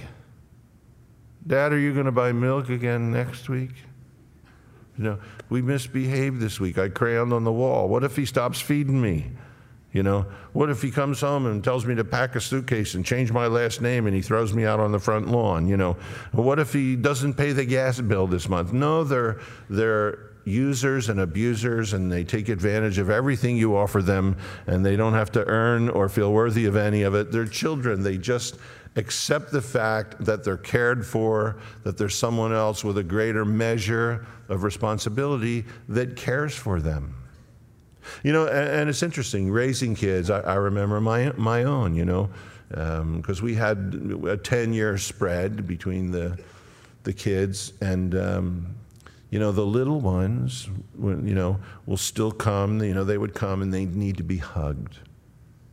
Dad, 1.48 1.72
are 1.72 1.80
you 1.80 1.94
going 1.94 2.06
to 2.06 2.12
buy 2.12 2.34
milk 2.34 2.70
again 2.70 3.10
next 3.12 3.48
week? 3.48 3.72
You 4.98 5.04
know, 5.04 5.20
we 5.50 5.62
misbehaved 5.62 6.42
this 6.42 6.60
week. 6.60 6.78
I 6.78 6.90
crayoned 6.90 7.34
on 7.34 7.46
the 7.46 7.52
wall. 7.52 7.88
What 7.88 8.04
if 8.04 8.16
he 8.18 8.26
stops 8.26 8.60
feeding 8.60 9.02
me? 9.02 9.32
You 9.94 10.04
know, 10.04 10.26
what 10.52 10.70
if 10.70 10.82
he 10.82 10.92
comes 10.92 11.22
home 11.22 11.46
and 11.46 11.64
tells 11.64 11.86
me 11.86 11.96
to 11.96 12.04
pack 12.04 12.36
a 12.36 12.42
suitcase 12.42 12.96
and 12.96 13.06
change 13.06 13.32
my 13.32 13.48
last 13.48 13.82
name 13.82 14.06
and 14.06 14.16
he 14.16 14.22
throws 14.22 14.54
me 14.54 14.66
out 14.66 14.80
on 14.80 14.92
the 14.92 15.00
front 15.00 15.30
lawn? 15.30 15.68
You 15.68 15.78
know, 15.78 15.98
what 16.34 16.60
if 16.60 16.74
he 16.74 16.96
doesn't 16.98 17.36
pay 17.36 17.54
the 17.54 17.66
gas 17.66 18.00
bill 18.02 18.28
this 18.28 18.50
month? 18.50 18.74
No, 18.74 19.06
they're, 19.06 19.40
they're 19.70 20.32
users 20.44 21.10
and 21.10 21.20
abusers 21.20 21.94
and 21.94 22.12
they 22.12 22.24
take 22.24 22.50
advantage 22.50 22.98
of 22.98 23.10
everything 23.10 23.58
you 23.58 23.76
offer 23.76 24.02
them 24.02 24.38
and 24.66 24.86
they 24.86 24.96
don't 24.96 25.14
have 25.14 25.32
to 25.32 25.46
earn 25.46 25.90
or 25.90 26.10
feel 26.10 26.34
worthy 26.34 26.66
of 26.66 26.76
any 26.76 27.04
of 27.04 27.16
it. 27.16 27.32
They're 27.32 27.46
children. 27.46 28.04
They 28.04 28.18
just 28.18 28.58
accept 28.98 29.52
the 29.52 29.62
fact 29.62 30.26
that 30.26 30.44
they're 30.44 30.58
cared 30.58 31.06
for, 31.06 31.58
that 31.84 31.98
there's 31.98 32.16
someone 32.16 32.54
else 32.54 32.84
with 32.84 32.98
a 32.98 33.04
greater 33.04 33.46
measure 33.46 34.28
of 34.50 34.64
responsibility 34.64 35.64
that 35.88 36.16
cares 36.16 36.54
for 36.54 36.82
them. 36.82 37.16
You 38.24 38.34
know, 38.34 38.48
and, 38.48 38.70
and 38.70 38.90
it's 38.90 39.04
interesting, 39.04 39.52
raising 39.52 39.96
kids, 39.96 40.30
I, 40.30 40.40
I, 40.42 40.56
remember 40.56 41.00
my, 41.00 41.32
my 41.38 41.64
own, 41.64 41.96
you 41.96 42.06
know, 42.06 42.30
because 42.70 43.40
um, 43.40 43.46
we 43.46 43.56
had 43.56 44.20
a 44.28 44.38
10 44.38 44.74
year 44.74 44.98
spread 44.98 45.68
between 45.68 46.12
the, 46.12 46.40
the 47.04 47.14
kids 47.14 47.74
and 47.82 48.16
um, 48.16 48.76
you 49.30 49.40
know, 49.40 49.52
the 49.52 49.66
little 49.66 50.00
ones, 50.00 50.70
you 50.98 51.36
know, 51.36 51.60
will 51.86 51.98
still 51.98 52.32
come. 52.32 52.82
You 52.82 52.94
know, 52.94 53.04
they 53.04 53.18
would 53.18 53.34
come 53.34 53.62
and 53.62 53.74
they 53.74 53.86
need 53.86 54.18
to 54.18 54.24
be 54.24 54.38
hugged. 54.38 55.00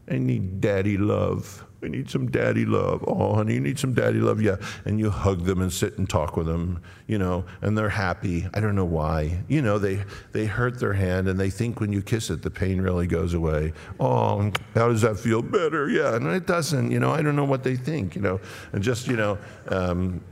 They 0.07 0.19
need 0.19 0.61
daddy 0.61 0.99
love. 0.99 1.65
They 1.85 1.91
need 1.91 2.09
some 2.09 2.31
daddy 2.31 2.65
love. 2.65 3.05
Oh, 3.07 3.35
honey, 3.35 3.55
you 3.55 3.61
need 3.61 3.79
some 3.79 3.93
daddy 3.93 4.19
love. 4.19 4.41
Yeah. 4.41 4.57
And 4.87 4.99
you 4.99 5.11
hug 5.11 5.45
them 5.45 5.61
and 5.61 5.71
sit 5.71 5.99
and 5.99 6.09
talk 6.09 6.35
with 6.35 6.47
them, 6.47 6.81
you 7.07 7.19
know, 7.19 7.45
and 7.61 7.77
they're 7.77 7.91
happy. 7.91 8.49
I 8.55 8.61
don't 8.61 8.75
know 8.75 8.87
why. 8.87 9.45
You 9.49 9.61
know, 9.61 9.79
they, 9.79 10.03
they 10.33 10.47
hurt 10.47 10.81
their 10.81 10.95
hand 10.95 11.29
and 11.29 11.39
they 11.39 11.51
think 11.51 11.81
when 11.81 11.93
you 11.93 12.01
kiss 12.01 12.31
it, 12.31 12.41
the 12.41 12.51
pain 12.51 12.81
really 12.81 13.07
goes 13.07 13.35
away. 13.35 13.75
Oh, 14.01 14.51
how 14.75 14.89
does 14.89 15.03
that 15.03 15.19
feel? 15.19 15.43
Better. 15.43 15.91
Yeah. 15.91 16.17
And 16.17 16.27
it 16.29 16.47
doesn't, 16.47 16.91
you 16.91 16.99
know, 16.99 17.11
I 17.11 17.21
don't 17.21 17.37
know 17.37 17.45
what 17.45 17.65
they 17.65 17.77
think, 17.77 18.17
you 18.17 18.23
know. 18.23 18.41
And 18.73 18.83
just, 18.83 19.07
you 19.07 19.17
know, 19.17 19.37
um, 19.69 20.23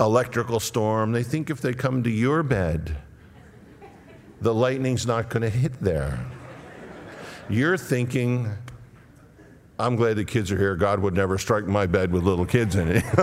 electrical 0.00 0.60
storm. 0.60 1.12
They 1.12 1.24
think 1.24 1.50
if 1.50 1.60
they 1.60 1.74
come 1.74 2.02
to 2.04 2.10
your 2.10 2.42
bed, 2.42 2.96
the 4.40 4.54
lightning's 4.54 5.06
not 5.06 5.28
going 5.28 5.42
to 5.42 5.50
hit 5.50 5.78
there. 5.82 6.24
You're 7.50 7.76
thinking, 7.76 8.50
I'm 9.78 9.96
glad 9.96 10.16
the 10.16 10.24
kids 10.24 10.52
are 10.52 10.58
here. 10.58 10.76
God 10.76 11.00
would 11.00 11.14
never 11.14 11.38
strike 11.38 11.66
my 11.66 11.86
bed 11.86 12.12
with 12.12 12.22
little 12.22 12.46
kids 12.46 12.76
in 12.76 12.88
it. 12.88 13.04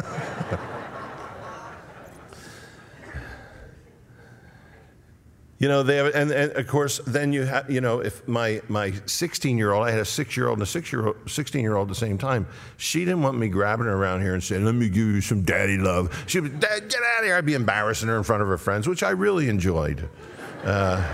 You 5.62 5.67
know, 5.67 5.84
they 5.84 5.98
have, 5.98 6.15
and, 6.15 6.31
and 6.31 6.51
of 6.53 6.65
course, 6.65 7.00
then 7.05 7.34
you 7.34 7.43
have, 7.43 7.70
you 7.70 7.81
know, 7.81 8.00
if 8.00 8.27
my, 8.27 8.63
my 8.67 8.93
16 9.05 9.60
year 9.60 9.74
old, 9.74 9.86
I 9.86 9.91
had 9.91 10.00
a 10.00 10.05
six 10.05 10.36
year 10.36 10.48
old 10.48 10.58
and 10.58 10.63
a 10.63 10.65
six 10.65 10.91
year 10.91 11.05
old, 11.05 11.17
16 11.29 11.62
year 11.62 11.75
old 11.75 11.88
at 11.88 11.89
the 11.89 12.00
same 12.00 12.17
time, 12.17 12.48
she 12.77 13.05
didn't 13.05 13.22
want 13.22 13.38
me 13.38 13.48
grabbing 13.48 13.86
her 13.86 13.93
around 13.93 14.22
here 14.22 14.34
and 14.34 14.43
saying, 14.43 14.65
let 14.65 14.74
me 14.74 14.89
give 14.89 15.05
you 15.05 15.22
some 15.22 15.43
daddy 15.43 15.77
love. 15.77 16.24
She 16.25 16.39
would, 16.39 16.60
Dad, 16.60 16.89
get 16.89 17.00
out 17.03 17.20
of 17.20 17.25
here. 17.25 17.36
I'd 17.36 17.46
be 17.46 17.53
embarrassing 17.53 18.10
her 18.10 18.17
in 18.17 18.24
front 18.24 18.41
of 18.41 18.48
her 18.48 18.58
friends, 18.58 18.88
which 18.88 19.03
I 19.03 19.12
really 19.12 19.50
enjoyed. 19.50 20.10
Uh, 20.63 21.08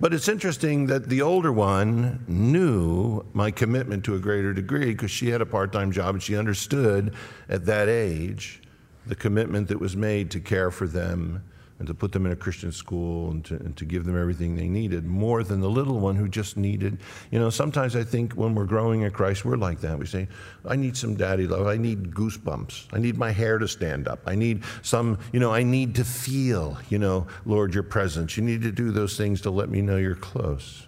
but 0.00 0.12
it's 0.12 0.28
interesting 0.28 0.86
that 0.86 1.08
the 1.08 1.22
older 1.22 1.52
one 1.52 2.24
knew 2.28 3.24
my 3.32 3.50
commitment 3.50 4.04
to 4.04 4.14
a 4.14 4.18
greater 4.18 4.52
degree 4.52 4.92
because 4.92 5.10
she 5.10 5.30
had 5.30 5.40
a 5.40 5.46
part 5.46 5.72
time 5.72 5.90
job 5.90 6.14
and 6.14 6.22
she 6.22 6.36
understood 6.36 7.14
at 7.48 7.64
that 7.66 7.88
age 7.88 8.62
the 9.06 9.14
commitment 9.14 9.68
that 9.68 9.80
was 9.80 9.96
made 9.96 10.30
to 10.30 10.40
care 10.40 10.70
for 10.70 10.86
them 10.86 11.42
and 11.78 11.86
to 11.86 11.94
put 11.94 12.12
them 12.12 12.24
in 12.24 12.32
a 12.32 12.36
Christian 12.36 12.72
school 12.72 13.30
and 13.30 13.44
to, 13.44 13.54
and 13.56 13.76
to 13.76 13.84
give 13.84 14.04
them 14.04 14.18
everything 14.18 14.56
they 14.56 14.68
needed, 14.68 15.04
more 15.04 15.44
than 15.44 15.60
the 15.60 15.68
little 15.68 15.98
one 15.98 16.16
who 16.16 16.26
just 16.26 16.56
needed. 16.56 16.98
You 17.30 17.38
know, 17.38 17.50
sometimes 17.50 17.94
I 17.94 18.02
think 18.02 18.32
when 18.32 18.54
we're 18.54 18.64
growing 18.64 19.02
in 19.02 19.10
Christ, 19.10 19.44
we're 19.44 19.56
like 19.56 19.80
that. 19.80 19.98
We 19.98 20.06
say, 20.06 20.26
I 20.64 20.76
need 20.76 20.96
some 20.96 21.16
daddy 21.16 21.46
love. 21.46 21.66
I 21.66 21.76
need 21.76 22.12
goosebumps. 22.12 22.86
I 22.94 22.98
need 22.98 23.18
my 23.18 23.30
hair 23.30 23.58
to 23.58 23.68
stand 23.68 24.08
up. 24.08 24.20
I 24.26 24.34
need 24.34 24.64
some, 24.82 25.18
you 25.32 25.40
know, 25.40 25.52
I 25.52 25.62
need 25.62 25.94
to 25.96 26.04
feel, 26.04 26.78
you 26.88 26.98
know, 26.98 27.26
Lord, 27.44 27.74
your 27.74 27.82
presence. 27.82 28.38
You 28.38 28.42
need 28.42 28.62
to 28.62 28.72
do 28.72 28.90
those 28.90 29.18
things 29.18 29.42
to 29.42 29.50
let 29.50 29.68
me 29.68 29.82
know 29.82 29.98
you're 29.98 30.14
close. 30.14 30.86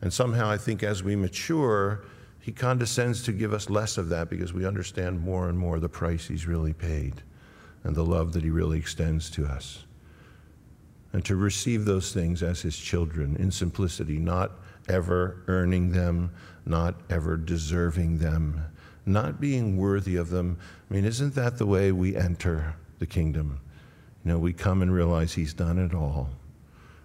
And 0.00 0.12
somehow 0.12 0.50
I 0.50 0.56
think 0.56 0.82
as 0.82 1.04
we 1.04 1.14
mature, 1.14 2.04
he 2.40 2.50
condescends 2.50 3.22
to 3.24 3.32
give 3.32 3.52
us 3.52 3.70
less 3.70 3.96
of 3.96 4.08
that 4.08 4.28
because 4.28 4.52
we 4.52 4.66
understand 4.66 5.20
more 5.20 5.48
and 5.48 5.58
more 5.58 5.78
the 5.78 5.88
price 5.88 6.26
he's 6.26 6.46
really 6.46 6.72
paid 6.72 7.22
and 7.86 7.94
the 7.94 8.04
love 8.04 8.32
that 8.32 8.42
He 8.42 8.50
really 8.50 8.78
extends 8.78 9.30
to 9.30 9.46
us. 9.46 9.84
And 11.12 11.24
to 11.24 11.36
receive 11.36 11.84
those 11.84 12.12
things 12.12 12.42
as 12.42 12.60
His 12.60 12.76
children 12.76 13.36
in 13.36 13.50
simplicity, 13.52 14.18
not 14.18 14.50
ever 14.88 15.44
earning 15.46 15.92
them, 15.92 16.32
not 16.66 16.96
ever 17.08 17.36
deserving 17.36 18.18
them, 18.18 18.60
not 19.06 19.40
being 19.40 19.76
worthy 19.76 20.16
of 20.16 20.30
them. 20.30 20.58
I 20.90 20.94
mean, 20.94 21.04
isn't 21.04 21.34
that 21.36 21.58
the 21.58 21.66
way 21.66 21.92
we 21.92 22.16
enter 22.16 22.74
the 22.98 23.06
kingdom? 23.06 23.60
You 24.24 24.32
know, 24.32 24.38
we 24.38 24.52
come 24.52 24.82
and 24.82 24.92
realize 24.92 25.32
He's 25.32 25.54
done 25.54 25.78
it 25.78 25.94
all. 25.94 26.28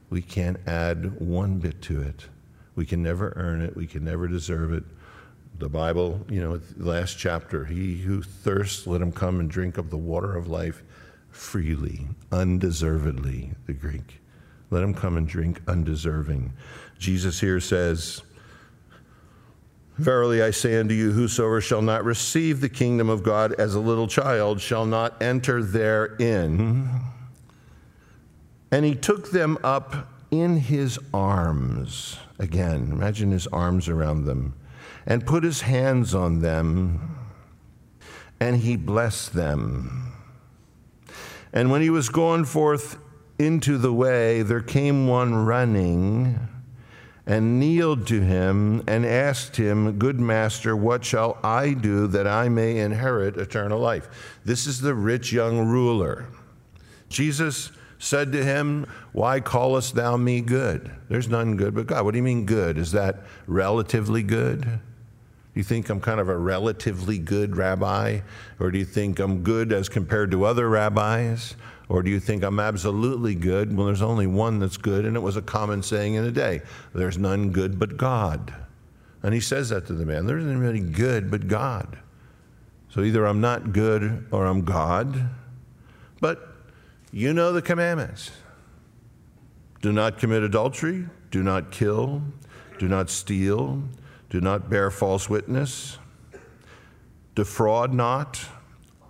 We 0.10 0.24
can't 0.24 0.58
add 0.68 1.22
one 1.22 1.60
bit 1.60 1.82
to 1.84 2.02
it. 2.02 2.26
We 2.76 2.88
can 2.88 3.04
never 3.04 3.34
earn 3.36 3.62
it. 3.62 3.78
We 3.78 3.86
can 3.86 4.04
never 4.04 4.28
deserve 4.28 4.74
it. 4.74 4.84
The 5.62 5.70
Bible, 5.70 6.26
you 6.28 6.42
know, 6.42 6.60
last 6.76 7.20
chapter, 7.20 7.66
he 7.66 8.00
who 8.00 8.24
thirsts, 8.24 8.88
let 8.88 9.00
him 9.00 9.12
come 9.12 9.40
and 9.40 9.48
drink 9.48 9.78
of 9.78 9.92
the 9.92 9.98
water 9.98 10.36
of 10.36 10.48
life 10.48 10.82
freely, 11.30 12.08
undeservedly, 12.32 13.52
the 13.68 13.74
Greek. 13.74 14.22
Let 14.72 14.82
him 14.82 14.96
come 14.96 15.18
and 15.18 15.28
drink 15.28 15.62
undeserving. 15.68 16.54
Jesus 16.98 17.40
here 17.40 17.60
says, 17.60 18.24
Verily 20.00 20.42
I 20.42 20.50
say 20.50 20.80
unto 20.80 20.96
you, 20.96 21.12
whosoever 21.12 21.62
shall 21.62 21.84
not 21.84 22.06
receive 22.06 22.60
the 22.60 22.68
kingdom 22.68 23.08
of 23.08 23.22
God 23.22 23.54
as 23.54 23.76
a 23.76 23.80
little 23.80 24.08
child 24.08 24.62
shall 24.62 24.88
not 24.88 25.22
enter 25.22 25.62
therein. 25.62 26.90
And 28.72 28.84
he 28.84 28.96
took 28.96 29.30
them 29.30 29.60
up 29.64 30.12
in 30.32 30.58
his 30.58 30.98
arms. 31.14 32.18
Again, 32.40 32.90
imagine 32.92 33.30
his 33.30 33.46
arms 33.46 33.88
around 33.88 34.26
them 34.26 34.56
and 35.06 35.26
put 35.26 35.44
his 35.44 35.62
hands 35.62 36.14
on 36.14 36.42
them, 36.42 37.18
and 38.40 38.58
he 38.58 38.76
blessed 38.76 39.34
them. 39.34 40.14
And 41.54 41.70
when 41.70 41.82
he 41.82 41.90
was 41.90 42.10
gone 42.10 42.46
forth 42.46 42.98
into 43.38 43.78
the 43.78 43.94
way, 43.94 44.42
there 44.42 44.62
came 44.62 45.08
one 45.08 45.34
running 45.34 46.48
and 47.26 47.60
kneeled 47.60 48.08
to 48.08 48.22
him 48.22 48.84
and 48.88 49.06
asked 49.06 49.56
him, 49.56 49.98
Good 49.98 50.20
master, 50.20 50.76
what 50.76 51.06
shall 51.06 51.38
I 51.44 51.74
do 51.74 52.08
that 52.08 52.28
I 52.28 52.50
may 52.50 52.80
inherit 52.80 53.38
eternal 53.38 53.80
life? 53.80 54.40
This 54.44 54.66
is 54.66 54.82
the 54.82 54.96
rich 54.96 55.32
young 55.32 55.68
ruler. 55.68 56.28
Jesus 57.10 57.72
said 58.00 58.32
to 58.32 58.44
him, 58.44 58.88
Why 59.12 59.40
callest 59.40 59.96
thou 59.96 60.18
me 60.18 60.42
good? 60.42 60.92
There's 61.10 61.30
none 61.30 61.58
good 61.58 61.76
but 61.76 61.88
God. 61.88 62.06
What 62.06 62.12
do 62.12 62.18
you 62.18 62.24
mean 62.24 62.46
good? 62.46 62.78
Is 62.78 62.92
that 62.94 63.24
relatively 63.46 64.24
good? 64.24 64.80
Do 65.54 65.60
you 65.60 65.64
think 65.66 65.90
I'm 65.90 66.00
kind 66.00 66.22
of 66.22 66.30
a 66.30 66.38
relatively 66.38 67.18
good 67.18 67.58
rabbi? 67.58 68.22
Or 68.60 68.72
do 68.72 68.80
you 68.80 68.86
think 68.86 69.20
I'm 69.20 69.44
good 69.44 69.74
as 69.74 69.90
compared 69.90 70.32
to 70.32 70.46
other 70.46 70.70
rabbis? 70.70 71.56
Or 71.90 72.02
do 72.02 72.10
you 72.10 72.22
think 72.22 72.42
I'm 72.42 72.60
absolutely 72.60 73.36
good? 73.36 73.76
Well, 73.76 73.86
there's 73.86 74.02
only 74.02 74.28
one 74.28 74.60
that's 74.60 74.78
good, 74.78 75.06
and 75.06 75.18
it 75.18 75.20
was 75.20 75.36
a 75.36 75.42
common 75.42 75.84
saying 75.84 76.14
in 76.14 76.24
the 76.24 76.32
day 76.32 76.62
there's 76.94 77.18
none 77.18 77.52
good 77.52 77.78
but 77.78 77.98
God. 77.98 78.54
And 79.24 79.34
he 79.34 79.42
says 79.42 79.70
that 79.70 79.88
to 79.88 79.94
the 79.94 80.06
man 80.06 80.26
there 80.26 80.38
isn't 80.38 80.60
really 80.60 80.80
good 80.80 81.30
but 81.30 81.50
God. 81.50 82.00
So 82.88 83.02
either 83.02 83.26
I'm 83.26 83.42
not 83.42 83.74
good 83.74 84.28
or 84.32 84.46
I'm 84.46 84.64
God. 84.64 85.30
But 86.22 86.48
you 87.12 87.34
know 87.34 87.52
the 87.52 87.62
commandments 87.62 88.32
do 89.82 89.92
not 89.92 90.18
commit 90.18 90.44
adultery, 90.44 91.08
do 91.30 91.44
not 91.44 91.72
kill, 91.72 92.22
do 92.80 92.88
not 92.88 93.10
steal 93.10 93.84
do 94.32 94.42
not 94.42 94.70
bear 94.70 94.90
false 94.90 95.30
witness, 95.30 96.00
defraud 97.36 97.94
not. 97.94 98.44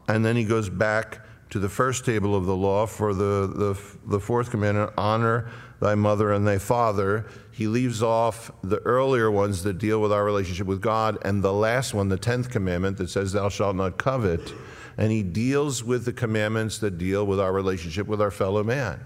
And 0.08 0.26
then 0.26 0.36
he 0.36 0.44
goes 0.44 0.68
back 0.68 1.20
to 1.52 1.60
the 1.60 1.70
first 1.70 2.06
table 2.06 2.36
of 2.36 2.46
the 2.46 2.56
law 2.56 2.88
for 2.88 3.14
the, 3.14 3.48
the, 3.48 3.80
the 4.06 4.20
fourth 4.20 4.50
commandment 4.50 4.92
honor 4.98 5.50
thy 5.80 5.96
mother 5.96 6.32
and 6.32 6.46
thy 6.48 6.58
father. 6.58 7.26
He 7.52 7.68
leaves 7.68 8.02
off 8.02 8.52
the 8.64 8.78
earlier 8.80 9.30
ones 9.30 9.64
that 9.64 9.78
deal 9.78 10.02
with 10.02 10.12
our 10.12 10.26
relationship 10.26 10.68
with 10.68 10.82
God, 10.82 11.18
and 11.24 11.44
the 11.44 11.54
last 11.54 11.94
one, 11.94 12.10
the 12.10 12.18
tenth 12.18 12.50
commandment, 12.50 12.98
that 12.98 13.10
says, 13.10 13.34
Thou 13.34 13.50
shalt 13.50 13.76
not 13.76 13.98
covet. 13.98 14.54
And 14.98 15.12
he 15.12 15.24
deals 15.24 15.84
with 15.84 16.06
the 16.06 16.14
commandments 16.14 16.78
that 16.80 16.98
deal 16.98 17.26
with 17.26 17.40
our 17.40 17.54
relationship 17.54 18.08
with 18.08 18.22
our 18.22 18.32
fellow 18.32 18.64
man. 18.64 19.06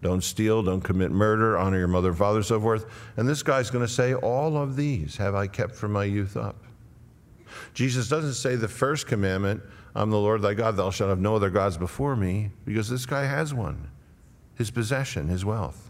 Don't 0.00 0.22
steal, 0.22 0.62
don't 0.62 0.80
commit 0.80 1.10
murder, 1.10 1.58
honor 1.58 1.78
your 1.78 1.88
mother 1.88 2.10
and 2.10 2.18
father, 2.18 2.42
so 2.42 2.60
forth. 2.60 2.86
And 3.16 3.28
this 3.28 3.42
guy's 3.42 3.70
going 3.70 3.84
to 3.84 3.92
say, 3.92 4.14
All 4.14 4.56
of 4.56 4.76
these 4.76 5.16
have 5.16 5.34
I 5.34 5.46
kept 5.46 5.74
from 5.74 5.92
my 5.92 6.04
youth 6.04 6.36
up. 6.36 6.64
Jesus 7.74 8.08
doesn't 8.08 8.34
say 8.34 8.56
the 8.56 8.68
first 8.68 9.06
commandment, 9.06 9.62
I'm 9.94 10.10
the 10.10 10.18
Lord 10.18 10.42
thy 10.42 10.54
God, 10.54 10.76
thou 10.76 10.90
shalt 10.90 11.10
have 11.10 11.18
no 11.18 11.34
other 11.34 11.50
gods 11.50 11.76
before 11.76 12.14
me, 12.14 12.50
because 12.64 12.88
this 12.88 13.06
guy 13.06 13.24
has 13.24 13.52
one 13.52 13.88
his 14.54 14.70
possession, 14.72 15.28
his 15.28 15.44
wealth. 15.44 15.88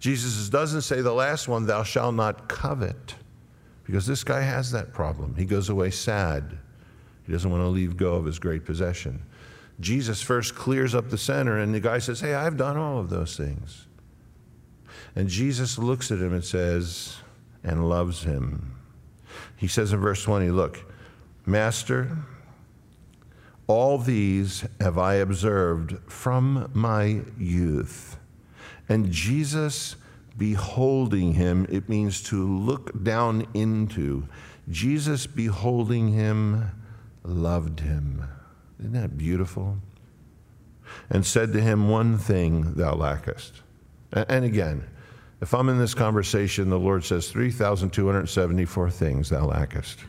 Jesus 0.00 0.48
doesn't 0.48 0.82
say 0.82 1.02
the 1.02 1.12
last 1.12 1.46
one, 1.46 1.66
thou 1.66 1.84
shalt 1.84 2.16
not 2.16 2.48
covet, 2.48 3.14
because 3.84 4.06
this 4.06 4.24
guy 4.24 4.40
has 4.40 4.72
that 4.72 4.92
problem. 4.92 5.36
He 5.36 5.44
goes 5.44 5.68
away 5.68 5.90
sad. 5.90 6.58
He 7.26 7.32
doesn't 7.32 7.50
want 7.50 7.62
to 7.62 7.68
leave 7.68 7.96
go 7.96 8.14
of 8.14 8.24
his 8.24 8.40
great 8.40 8.64
possession. 8.64 9.22
Jesus 9.80 10.20
first 10.20 10.54
clears 10.54 10.94
up 10.94 11.10
the 11.10 11.18
center, 11.18 11.58
and 11.58 11.74
the 11.74 11.80
guy 11.80 11.98
says, 11.98 12.20
Hey, 12.20 12.34
I've 12.34 12.56
done 12.56 12.76
all 12.76 12.98
of 12.98 13.10
those 13.10 13.36
things. 13.36 13.86
And 15.16 15.28
Jesus 15.28 15.78
looks 15.78 16.12
at 16.12 16.18
him 16.18 16.32
and 16.32 16.44
says, 16.44 17.16
and 17.64 17.88
loves 17.88 18.22
him. 18.22 18.76
He 19.56 19.68
says 19.68 19.92
in 19.92 20.00
verse 20.00 20.22
20, 20.22 20.50
Look, 20.50 20.90
Master, 21.46 22.16
all 23.66 23.98
these 23.98 24.64
have 24.80 24.98
I 24.98 25.14
observed 25.14 25.98
from 26.10 26.70
my 26.74 27.22
youth. 27.38 28.16
And 28.88 29.10
Jesus, 29.10 29.96
beholding 30.36 31.34
him, 31.34 31.66
it 31.70 31.88
means 31.88 32.22
to 32.24 32.46
look 32.46 33.04
down 33.04 33.46
into. 33.54 34.26
Jesus, 34.68 35.26
beholding 35.26 36.12
him, 36.12 36.70
loved 37.22 37.80
him. 37.80 38.24
Isn't 38.80 38.92
that 38.94 39.18
beautiful? 39.18 39.76
And 41.10 41.24
said 41.24 41.52
to 41.52 41.60
him, 41.60 41.88
One 41.88 42.18
thing 42.18 42.74
thou 42.74 42.94
lackest. 42.94 43.62
And 44.12 44.44
again, 44.44 44.88
if 45.40 45.54
I'm 45.54 45.68
in 45.68 45.78
this 45.78 45.94
conversation, 45.94 46.70
the 46.70 46.78
Lord 46.78 47.04
says, 47.04 47.30
3,274 47.30 48.90
things 48.90 49.28
thou 49.28 49.46
lackest. 49.46 50.00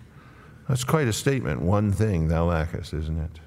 That's 0.67 0.83
quite 0.83 1.07
a 1.07 1.13
statement. 1.13 1.61
One 1.61 1.91
thing 1.91 2.29
thou 2.29 2.45
lackest, 2.45 2.93
isn't 2.93 3.19
it? 3.19 3.39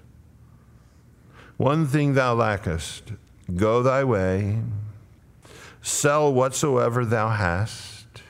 One 1.56 1.86
thing 1.86 2.14
thou 2.14 2.34
lackest. 2.34 3.12
Go 3.54 3.82
thy 3.82 4.04
way, 4.04 4.60
sell 5.82 6.32
whatsoever 6.32 7.04
thou 7.04 7.28
hast, 7.28 8.22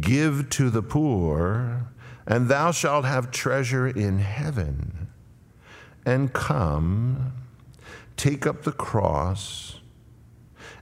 give 0.00 0.50
to 0.50 0.70
the 0.70 0.82
poor, 0.82 1.88
and 2.26 2.48
thou 2.48 2.72
shalt 2.72 3.04
have 3.04 3.30
treasure 3.30 3.86
in 3.86 4.18
heaven 4.18 5.05
and 6.06 6.32
come, 6.32 7.32
take 8.16 8.46
up 8.46 8.62
the 8.62 8.72
cross, 8.72 9.80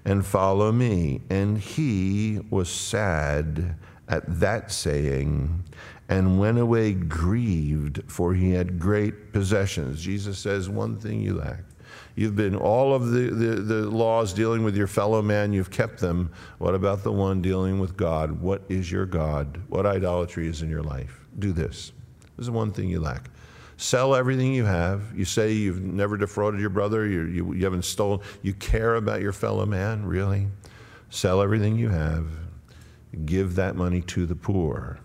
and 0.05 0.25
follow 0.25 0.71
me. 0.71 1.23
And 1.31 1.59
he 1.59 2.41
was 2.51 2.69
sad 2.71 3.77
at 4.07 4.41
that 4.41 4.71
saying 4.71 5.65
and 6.09 6.39
went 6.39 6.59
away 6.59 6.93
grieved, 6.93 8.03
for 8.07 8.35
he 8.35 8.51
had 8.51 8.79
great 8.79 9.33
possessions. 9.33 10.03
Jesus 10.03 10.39
says, 10.39 10.69
One 10.69 10.97
thing 10.97 11.21
you 11.21 11.35
lack. 11.35 11.65
You've 12.17 12.37
been 12.37 12.55
all 12.55 12.95
of 12.95 13.11
the, 13.11 13.31
the, 13.31 13.55
the, 13.63 13.91
laws 13.91 14.33
dealing 14.33 14.63
with 14.63 14.77
your 14.77 14.87
fellow 14.87 15.21
man, 15.23 15.53
you've 15.53 15.71
kept 15.71 15.99
them. 15.99 16.31
What 16.59 16.75
about 16.75 17.03
the 17.03 17.11
one 17.11 17.43
dealing 17.43 17.81
with 17.81 17.97
God? 17.97 18.41
What 18.41 18.63
is 18.69 18.93
your 18.93 19.07
God? 19.07 19.61
What 19.69 19.87
idolatry 19.87 20.47
is 20.47 20.63
in 20.63 20.71
your 20.71 20.83
life? 20.83 21.27
Do 21.39 21.53
this. 21.53 21.93
This 22.37 22.45
is 22.45 22.51
one 22.51 22.71
thing 22.71 22.89
you 22.89 23.01
lack. 23.01 23.31
Sell 23.77 24.15
everything 24.15 24.55
you 24.55 24.65
have. 24.65 25.03
You 25.17 25.25
say 25.25 25.53
you've 25.53 25.83
never 25.83 26.17
defrauded 26.17 26.61
your 26.61 26.71
brother, 26.71 27.07
you, 27.07 27.23
you, 27.23 27.55
you 27.55 27.65
haven't 27.65 27.85
stolen. 27.85 28.21
You 28.43 28.55
care 28.55 28.95
about 28.95 29.21
your 29.21 29.33
fellow 29.33 29.67
man, 29.67 30.07
really? 30.07 30.49
Sell 31.11 31.43
everything 31.43 31.77
you 31.77 31.89
have. 31.89 32.27
Give 33.25 33.55
that 33.57 33.77
money 33.77 34.01
to 34.03 34.27
the 34.27 34.35
poor. 34.37 34.99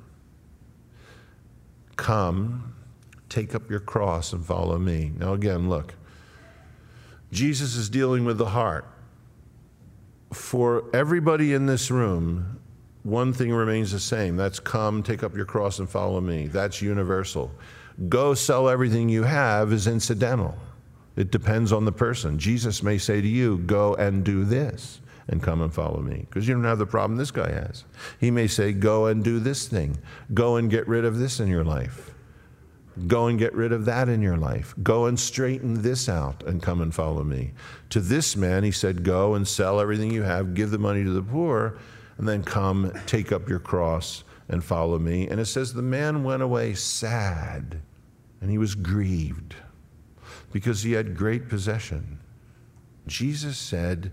Come, 1.95 2.73
take 3.27 3.53
up 3.53 3.69
your 3.69 3.79
cross 3.79 4.33
and 4.33 4.45
follow 4.45 4.77
me. 4.77 5.11
Now, 5.17 5.33
again, 5.33 5.69
look. 5.69 5.95
Jesus 7.31 7.75
is 7.75 7.89
dealing 7.89 8.25
with 8.25 8.37
the 8.37 8.47
heart. 8.47 8.85
For 10.33 10.85
everybody 10.93 11.53
in 11.53 11.65
this 11.65 11.91
room, 11.91 12.59
one 13.03 13.33
thing 13.33 13.51
remains 13.51 13.91
the 13.91 13.99
same. 13.99 14.35
That's 14.35 14.59
come, 14.59 15.03
take 15.03 15.23
up 15.23 15.35
your 15.35 15.45
cross, 15.45 15.79
and 15.79 15.89
follow 15.89 16.21
me. 16.21 16.47
That's 16.47 16.81
universal. 16.81 17.51
Go 18.07 18.33
sell 18.33 18.69
everything 18.69 19.09
you 19.09 19.23
have 19.23 19.73
is 19.73 19.87
incidental. 19.87 20.55
It 21.15 21.31
depends 21.31 21.73
on 21.73 21.83
the 21.83 21.91
person. 21.91 22.39
Jesus 22.39 22.81
may 22.81 22.97
say 22.97 23.19
to 23.19 23.27
you, 23.27 23.57
Go 23.57 23.95
and 23.95 24.23
do 24.23 24.45
this 24.45 25.01
and 25.27 25.43
come 25.43 25.61
and 25.61 25.73
follow 25.73 25.99
me. 25.99 26.25
Because 26.29 26.47
you 26.47 26.53
don't 26.53 26.63
have 26.63 26.79
the 26.79 26.85
problem 26.85 27.17
this 27.17 27.31
guy 27.31 27.51
has. 27.51 27.83
He 28.19 28.31
may 28.31 28.47
say, 28.47 28.71
Go 28.71 29.07
and 29.07 29.23
do 29.23 29.39
this 29.39 29.67
thing. 29.67 29.97
Go 30.33 30.55
and 30.55 30.69
get 30.69 30.87
rid 30.87 31.03
of 31.03 31.19
this 31.19 31.39
in 31.39 31.49
your 31.49 31.65
life. 31.65 32.13
Go 33.07 33.27
and 33.27 33.39
get 33.39 33.53
rid 33.53 33.71
of 33.71 33.85
that 33.85 34.09
in 34.09 34.21
your 34.21 34.37
life. 34.37 34.73
Go 34.81 35.05
and 35.05 35.19
straighten 35.19 35.81
this 35.81 36.09
out 36.09 36.43
and 36.43 36.61
come 36.61 36.81
and 36.81 36.93
follow 36.93 37.23
me. 37.23 37.51
To 37.91 37.99
this 37.99 38.35
man, 38.35 38.63
he 38.63 38.71
said, 38.71 39.03
Go 39.03 39.35
and 39.35 39.47
sell 39.47 39.79
everything 39.79 40.11
you 40.11 40.23
have, 40.23 40.53
give 40.53 40.71
the 40.71 40.77
money 40.77 41.03
to 41.03 41.11
the 41.11 41.21
poor, 41.21 41.77
and 42.17 42.27
then 42.27 42.43
come, 42.43 42.91
take 43.05 43.31
up 43.31 43.47
your 43.47 43.59
cross, 43.59 44.23
and 44.49 44.63
follow 44.63 44.99
me. 44.99 45.27
And 45.27 45.39
it 45.39 45.45
says, 45.45 45.73
The 45.73 45.81
man 45.81 46.23
went 46.23 46.43
away 46.43 46.73
sad, 46.73 47.81
and 48.41 48.49
he 48.49 48.57
was 48.57 48.75
grieved 48.75 49.55
because 50.51 50.83
he 50.83 50.93
had 50.93 51.15
great 51.15 51.49
possession. 51.49 52.19
Jesus 53.07 53.57
said, 53.57 54.11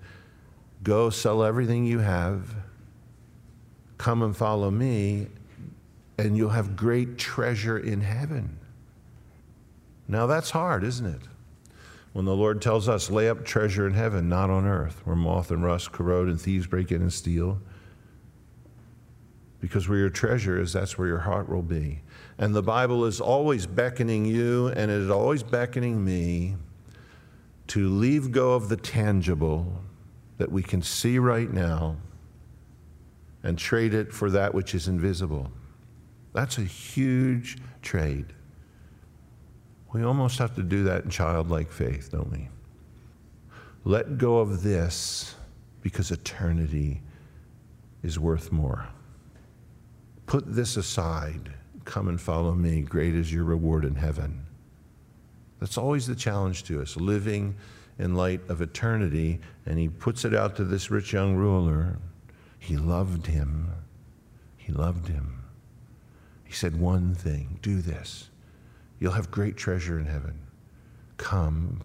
Go 0.83 1.11
sell 1.11 1.43
everything 1.43 1.85
you 1.85 2.01
have, 2.01 2.55
come 3.99 4.23
and 4.23 4.37
follow 4.37 4.71
me, 4.71 5.29
and 6.19 6.37
you'll 6.37 6.51
have 6.51 6.77
great 6.77 7.19
treasure 7.19 7.79
in 7.79 8.01
heaven. 8.01 8.59
Now 10.09 10.27
that's 10.27 10.51
hard, 10.51 10.85
isn't 10.85 11.07
it? 11.07 11.23
When 12.13 12.25
the 12.25 12.35
Lord 12.35 12.63
tells 12.63 12.89
us, 12.89 13.11
lay 13.11 13.29
up 13.29 13.45
treasure 13.45 13.87
in 13.87 13.93
heaven, 13.93 14.29
not 14.29 14.49
on 14.49 14.67
earth, 14.67 15.03
where 15.05 15.17
moth 15.17 15.51
and 15.51 15.63
rust 15.63 15.93
corrode 15.93 16.29
and 16.29 16.41
thieves 16.41 16.67
break 16.67 16.91
in 16.91 17.03
and 17.03 17.13
steal. 17.13 17.61
Because 19.61 19.89
where 19.89 19.99
your 19.99 20.11
treasure 20.11 20.59
is, 20.59 20.73
that's 20.73 20.97
where 20.97 21.09
your 21.09 21.19
heart 21.19 21.49
will 21.49 21.63
be. 21.63 22.01
And 22.39 22.55
the 22.55 22.63
Bible 22.63 23.05
is 23.07 23.21
always 23.21 23.67
beckoning 23.67 24.27
you, 24.27 24.69
and 24.69 24.91
it 24.91 25.01
is 25.01 25.11
always 25.11 25.43
beckoning 25.43 26.05
me 26.05 26.57
to 27.69 27.89
leave 27.89 28.31
go 28.31 28.53
of 28.53 28.69
the 28.69 28.77
tangible 28.77 29.83
that 30.39 30.53
we 30.53 30.63
can 30.63 30.83
see 30.83 31.19
right 31.19 31.51
now 31.51 31.97
and 33.43 33.59
trade 33.59 33.95
it 33.95 34.13
for 34.13 34.31
that 34.31 34.55
which 34.55 34.75
is 34.75 34.89
invisible. 34.89 35.51
That's 36.33 36.59
a 36.59 36.65
huge 36.65 37.59
trade. 37.81 38.27
We 39.93 40.03
almost 40.03 40.39
have 40.39 40.55
to 40.57 40.63
do 40.63 40.85
that 40.85 41.05
in 41.05 41.11
childlike 41.11 41.71
faith, 41.71 42.11
don't 42.13 42.31
we? 42.31 42.49
Let 43.85 44.19
go 44.19 44.39
of 44.39 44.63
this 44.63 45.35
because 45.81 46.11
eternity 46.11 47.01
is 48.03 48.19
worth 48.19 48.53
more. 48.53 48.89
Put 50.27 50.55
this 50.55 50.77
aside. 50.77 51.55
Come 51.87 52.09
and 52.09 52.21
follow 52.21 52.53
me. 52.53 52.83
Great 52.83 53.15
is 53.15 53.33
your 53.33 53.45
reward 53.45 53.85
in 53.85 53.95
heaven. 53.95 54.45
That's 55.61 55.79
always 55.79 56.07
the 56.07 56.17
challenge 56.17 56.65
to 56.65 56.83
us, 56.83 56.97
living 56.97 57.55
in 57.99 58.15
light 58.15 58.43
of 58.51 58.61
eternity. 58.61 59.41
And 59.65 59.79
he 59.79 59.89
puts 59.89 60.25
it 60.27 60.35
out 60.35 60.57
to 60.57 60.65
this 60.65 60.91
rich 60.91 61.15
young 61.15 61.37
ruler. 61.37 61.99
He 62.59 62.77
loved 62.77 63.29
him. 63.29 63.71
He 64.57 64.73
loved 64.73 65.09
him. 65.09 65.45
He 66.45 66.53
said, 66.53 66.79
One 66.79 67.15
thing 67.15 67.59
do 67.63 67.81
this 67.81 68.29
You'll 68.99 69.13
have 69.13 69.31
great 69.31 69.57
treasure 69.57 69.99
in 69.99 70.07
heaven. 70.07 70.41
Come, 71.19 71.83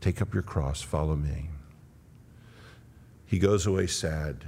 take 0.00 0.22
up 0.22 0.32
your 0.32 0.42
cross, 0.42 0.80
follow 0.80 1.16
me. 1.16 1.50
He 3.26 3.38
goes 3.38 3.66
away 3.66 3.88
sad, 3.88 4.44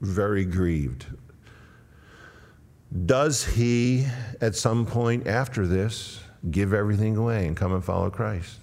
very 0.00 0.44
grieved. 0.44 1.06
Does 3.04 3.44
he, 3.44 4.06
at 4.40 4.54
some 4.54 4.86
point 4.86 5.26
after 5.26 5.66
this, 5.66 6.20
give 6.50 6.72
everything 6.72 7.16
away 7.16 7.46
and 7.46 7.56
come 7.56 7.72
and 7.72 7.84
follow 7.84 8.10
Christ? 8.10 8.60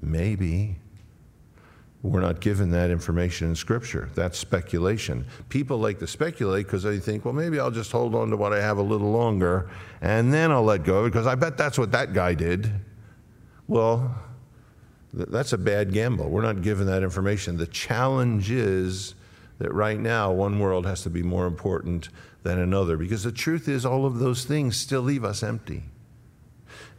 Maybe. 0.00 0.76
We're 2.02 2.20
not 2.20 2.40
given 2.40 2.70
that 2.72 2.90
information 2.90 3.50
in 3.50 3.54
Scripture. 3.54 4.10
That's 4.16 4.36
speculation. 4.36 5.24
People 5.48 5.78
like 5.78 6.00
to 6.00 6.08
speculate 6.08 6.66
because 6.66 6.82
they 6.82 6.98
think, 6.98 7.24
well, 7.24 7.32
maybe 7.32 7.60
I'll 7.60 7.70
just 7.70 7.92
hold 7.92 8.16
on 8.16 8.28
to 8.30 8.36
what 8.36 8.52
I 8.52 8.60
have 8.60 8.78
a 8.78 8.82
little 8.82 9.12
longer 9.12 9.70
and 10.00 10.34
then 10.34 10.50
I'll 10.50 10.64
let 10.64 10.82
go 10.82 11.04
because 11.04 11.28
I 11.28 11.36
bet 11.36 11.56
that's 11.56 11.78
what 11.78 11.92
that 11.92 12.12
guy 12.12 12.34
did. 12.34 12.72
Well, 13.68 14.12
that's 15.12 15.52
a 15.52 15.58
bad 15.58 15.92
gamble. 15.92 16.28
We're 16.28 16.42
not 16.42 16.62
given 16.62 16.88
that 16.88 17.04
information. 17.04 17.56
The 17.56 17.68
challenge 17.68 18.50
is 18.50 19.14
that 19.58 19.72
right 19.72 20.00
now, 20.00 20.32
one 20.32 20.58
world 20.58 20.86
has 20.86 21.02
to 21.02 21.10
be 21.10 21.22
more 21.22 21.46
important 21.46 22.08
than 22.42 22.58
another 22.58 22.96
because 22.96 23.22
the 23.22 23.32
truth 23.32 23.68
is, 23.68 23.86
all 23.86 24.04
of 24.04 24.18
those 24.18 24.44
things 24.44 24.76
still 24.76 25.02
leave 25.02 25.24
us 25.24 25.42
empty. 25.42 25.84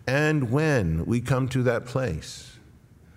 And 0.07 0.51
when 0.51 1.05
we 1.05 1.21
come 1.21 1.47
to 1.49 1.63
that 1.63 1.85
place, 1.85 2.57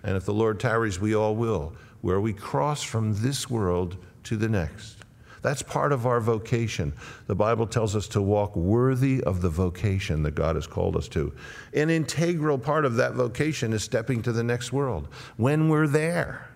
and 0.03 0.15
if 0.15 0.25
the 0.25 0.33
Lord 0.33 0.59
tarries, 0.59 0.99
we 0.99 1.15
all 1.15 1.35
will, 1.35 1.73
where 2.01 2.21
we 2.21 2.33
cross 2.33 2.83
from 2.83 3.15
this 3.15 3.49
world 3.49 3.97
to 4.23 4.37
the 4.37 4.49
next. 4.49 4.97
That's 5.41 5.61
part 5.61 5.91
of 5.91 6.05
our 6.05 6.19
vocation. 6.19 6.93
The 7.27 7.35
Bible 7.35 7.67
tells 7.67 7.95
us 7.95 8.07
to 8.09 8.21
walk 8.21 8.55
worthy 8.55 9.23
of 9.23 9.41
the 9.41 9.49
vocation 9.49 10.23
that 10.23 10.35
God 10.35 10.55
has 10.55 10.67
called 10.67 10.95
us 10.95 11.07
to. 11.09 11.33
An 11.73 11.89
integral 11.89 12.57
part 12.57 12.85
of 12.85 12.95
that 12.95 13.13
vocation 13.13 13.71
is 13.73 13.83
stepping 13.83 14.21
to 14.23 14.31
the 14.31 14.43
next 14.43 14.73
world. 14.73 15.07
When 15.37 15.69
we're 15.69 15.87
there, 15.87 16.49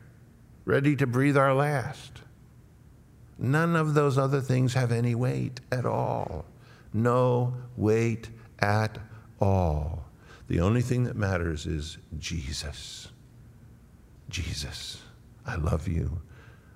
ready 0.66 0.96
to 0.96 1.08
breathe 1.08 1.38
our 1.38 1.54
last, 1.54 2.22
none 3.42 3.76
of 3.76 3.94
those 3.94 4.18
other 4.18 4.40
things 4.40 4.74
have 4.74 4.92
any 4.92 5.16
weight 5.16 5.60
at 5.72 5.86
all. 5.86 6.46
No 6.94 7.54
weight 7.76 8.30
at 8.60 8.98
all. 9.40 10.06
The 10.48 10.60
only 10.60 10.82
thing 10.82 11.04
that 11.06 11.16
matters 11.16 11.66
is 11.66 11.98
Jesus. 12.18 13.10
Jesus, 14.30 15.02
I 15.46 15.56
love 15.56 15.88
you. 15.88 16.22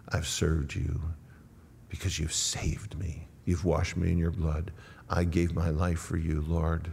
I've 0.10 0.28
served 0.28 0.76
you 0.76 1.02
because 1.90 2.20
you've 2.20 2.34
saved 2.34 2.98
me. 2.98 3.28
You've 3.46 3.66
washed 3.66 3.96
me 3.96 4.12
in 4.12 4.18
your 4.18 4.32
blood. 4.32 4.72
I 5.10 5.24
gave 5.24 5.54
my 5.54 5.70
life 5.70 6.00
for 6.00 6.18
you, 6.18 6.44
Lord. 6.48 6.92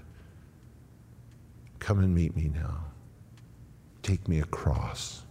Come 1.78 1.98
and 1.98 2.14
meet 2.14 2.37
me 2.37 2.50
now. 2.54 2.85
Take 4.02 4.28
me 4.28 4.40
across. 4.40 5.22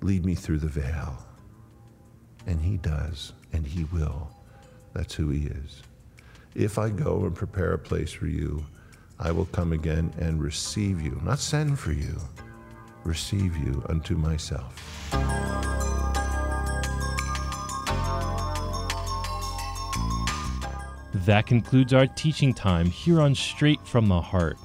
Lead 0.00 0.24
me 0.24 0.34
through 0.34 0.58
the 0.58 0.68
veil. 0.68 1.24
And 2.46 2.60
He 2.60 2.76
does, 2.76 3.32
and 3.52 3.66
He 3.66 3.84
will. 3.84 4.30
That's 4.92 5.14
who 5.14 5.30
He 5.30 5.46
is. 5.46 5.82
If 6.54 6.78
I 6.78 6.90
go 6.90 7.24
and 7.24 7.34
prepare 7.34 7.72
a 7.72 7.78
place 7.78 8.12
for 8.12 8.26
you, 8.26 8.64
I 9.18 9.32
will 9.32 9.46
come 9.46 9.72
again 9.72 10.12
and 10.18 10.42
receive 10.42 11.00
you, 11.00 11.20
not 11.24 11.38
send 11.38 11.78
for 11.78 11.92
you 11.92 12.20
receive 13.04 13.56
you 13.56 13.84
unto 13.88 14.16
myself. 14.16 15.10
That 21.26 21.46
concludes 21.46 21.94
our 21.94 22.06
teaching 22.06 22.52
time 22.52 22.86
here 22.86 23.20
on 23.20 23.34
Straight 23.34 23.86
from 23.86 24.08
the 24.08 24.20
Heart. 24.20 24.58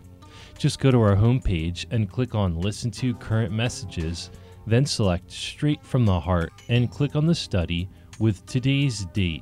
Just 0.59 0.79
go 0.79 0.91
to 0.91 1.01
our 1.01 1.15
homepage 1.15 1.85
and 1.89 2.11
click 2.11 2.35
on 2.35 2.61
Listen 2.61 2.91
to 2.91 3.15
Current 3.15 3.51
Messages, 3.51 4.29
then 4.67 4.85
select 4.85 5.31
Straight 5.31 5.83
from 5.83 6.05
the 6.05 6.19
Heart 6.19 6.53
and 6.69 6.91
click 6.91 7.15
on 7.15 7.25
the 7.25 7.33
study 7.33 7.89
with 8.19 8.45
today's 8.45 9.05
date. 9.13 9.41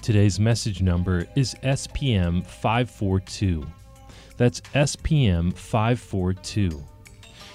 Today's 0.00 0.40
message 0.40 0.80
number 0.80 1.26
is 1.36 1.54
SPM 1.62 2.46
542. 2.46 3.66
That's 4.38 4.60
SPM 4.72 5.52
542. 5.52 6.82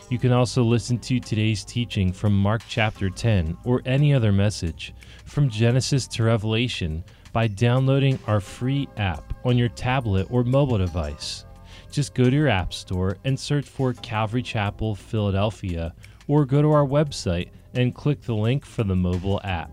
You 0.10 0.20
can 0.20 0.34
also 0.34 0.64
listen 0.64 1.00
to 1.00 1.20
today's 1.20 1.64
teaching 1.64 2.12
from 2.12 2.38
Mark 2.38 2.62
chapter 2.68 3.10
10 3.10 3.58
or 3.64 3.82
any 3.86 4.14
other 4.14 4.34
message 4.34 4.94
from 5.24 5.50
Genesis 5.50 6.08
to 6.08 6.24
Revelation 6.24 7.02
by 7.32 7.48
downloading 7.48 8.20
our 8.28 8.42
free 8.42 8.90
app 8.98 9.34
on 9.46 9.58
your 9.58 9.70
tablet 9.70 10.28
or 10.30 10.44
mobile 10.44 10.78
device. 10.78 11.46
Just 11.90 12.14
go 12.14 12.26
to 12.26 12.36
your 12.36 12.50
App 12.50 12.74
Store 12.74 13.18
and 13.24 13.40
search 13.40 13.66
for 13.66 13.94
Calvary 13.94 14.44
Chapel 14.44 14.94
Philadelphia 14.94 15.96
or 16.28 16.46
go 16.46 16.62
to 16.62 16.72
our 16.72 16.86
website 16.86 17.50
and 17.76 17.96
click 17.96 18.22
the 18.22 18.36
link 18.36 18.66
for 18.66 18.84
the 18.84 18.96
mobile 18.96 19.40
app. 19.46 19.72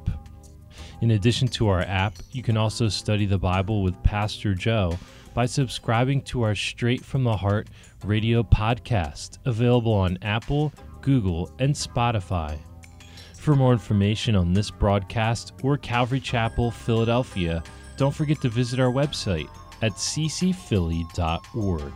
In 1.00 1.10
addition 1.10 1.48
to 1.48 1.68
our 1.68 1.80
app, 1.80 2.14
you 2.30 2.44
can 2.44 2.56
also 2.56 2.88
study 2.88 3.26
the 3.26 3.38
Bible 3.38 3.82
with 3.82 4.00
Pastor 4.04 4.54
Joe 4.54 4.96
by 5.34 5.46
subscribing 5.46 6.22
to 6.22 6.42
our 6.42 6.54
Straight 6.54 7.04
from 7.04 7.24
the 7.24 7.36
Heart 7.36 7.68
radio 8.04 8.42
podcast, 8.42 9.38
available 9.44 9.92
on 9.92 10.18
Apple, 10.22 10.72
Google, 11.00 11.50
and 11.58 11.74
Spotify. 11.74 12.58
For 13.36 13.56
more 13.56 13.72
information 13.72 14.36
on 14.36 14.52
this 14.52 14.70
broadcast 14.70 15.54
or 15.62 15.78
Calvary 15.78 16.20
Chapel, 16.20 16.70
Philadelphia, 16.70 17.62
don't 17.96 18.14
forget 18.14 18.40
to 18.42 18.48
visit 18.48 18.80
our 18.80 18.92
website 18.92 19.48
at 19.82 19.92
ccphilly.org. 19.92 21.92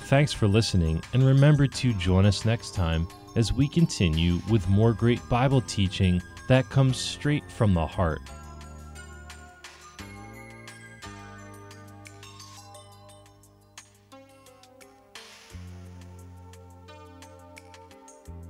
Thanks 0.00 0.32
for 0.32 0.48
listening, 0.48 1.02
and 1.12 1.22
remember 1.22 1.66
to 1.66 1.92
join 1.94 2.26
us 2.26 2.44
next 2.44 2.74
time 2.74 3.06
as 3.36 3.52
we 3.52 3.68
continue 3.68 4.40
with 4.50 4.68
more 4.68 4.92
great 4.92 5.26
Bible 5.28 5.60
teaching 5.60 6.20
that 6.48 6.68
comes 6.70 6.96
straight 6.96 7.48
from 7.50 7.74
the 7.74 7.86
heart. 7.86 8.22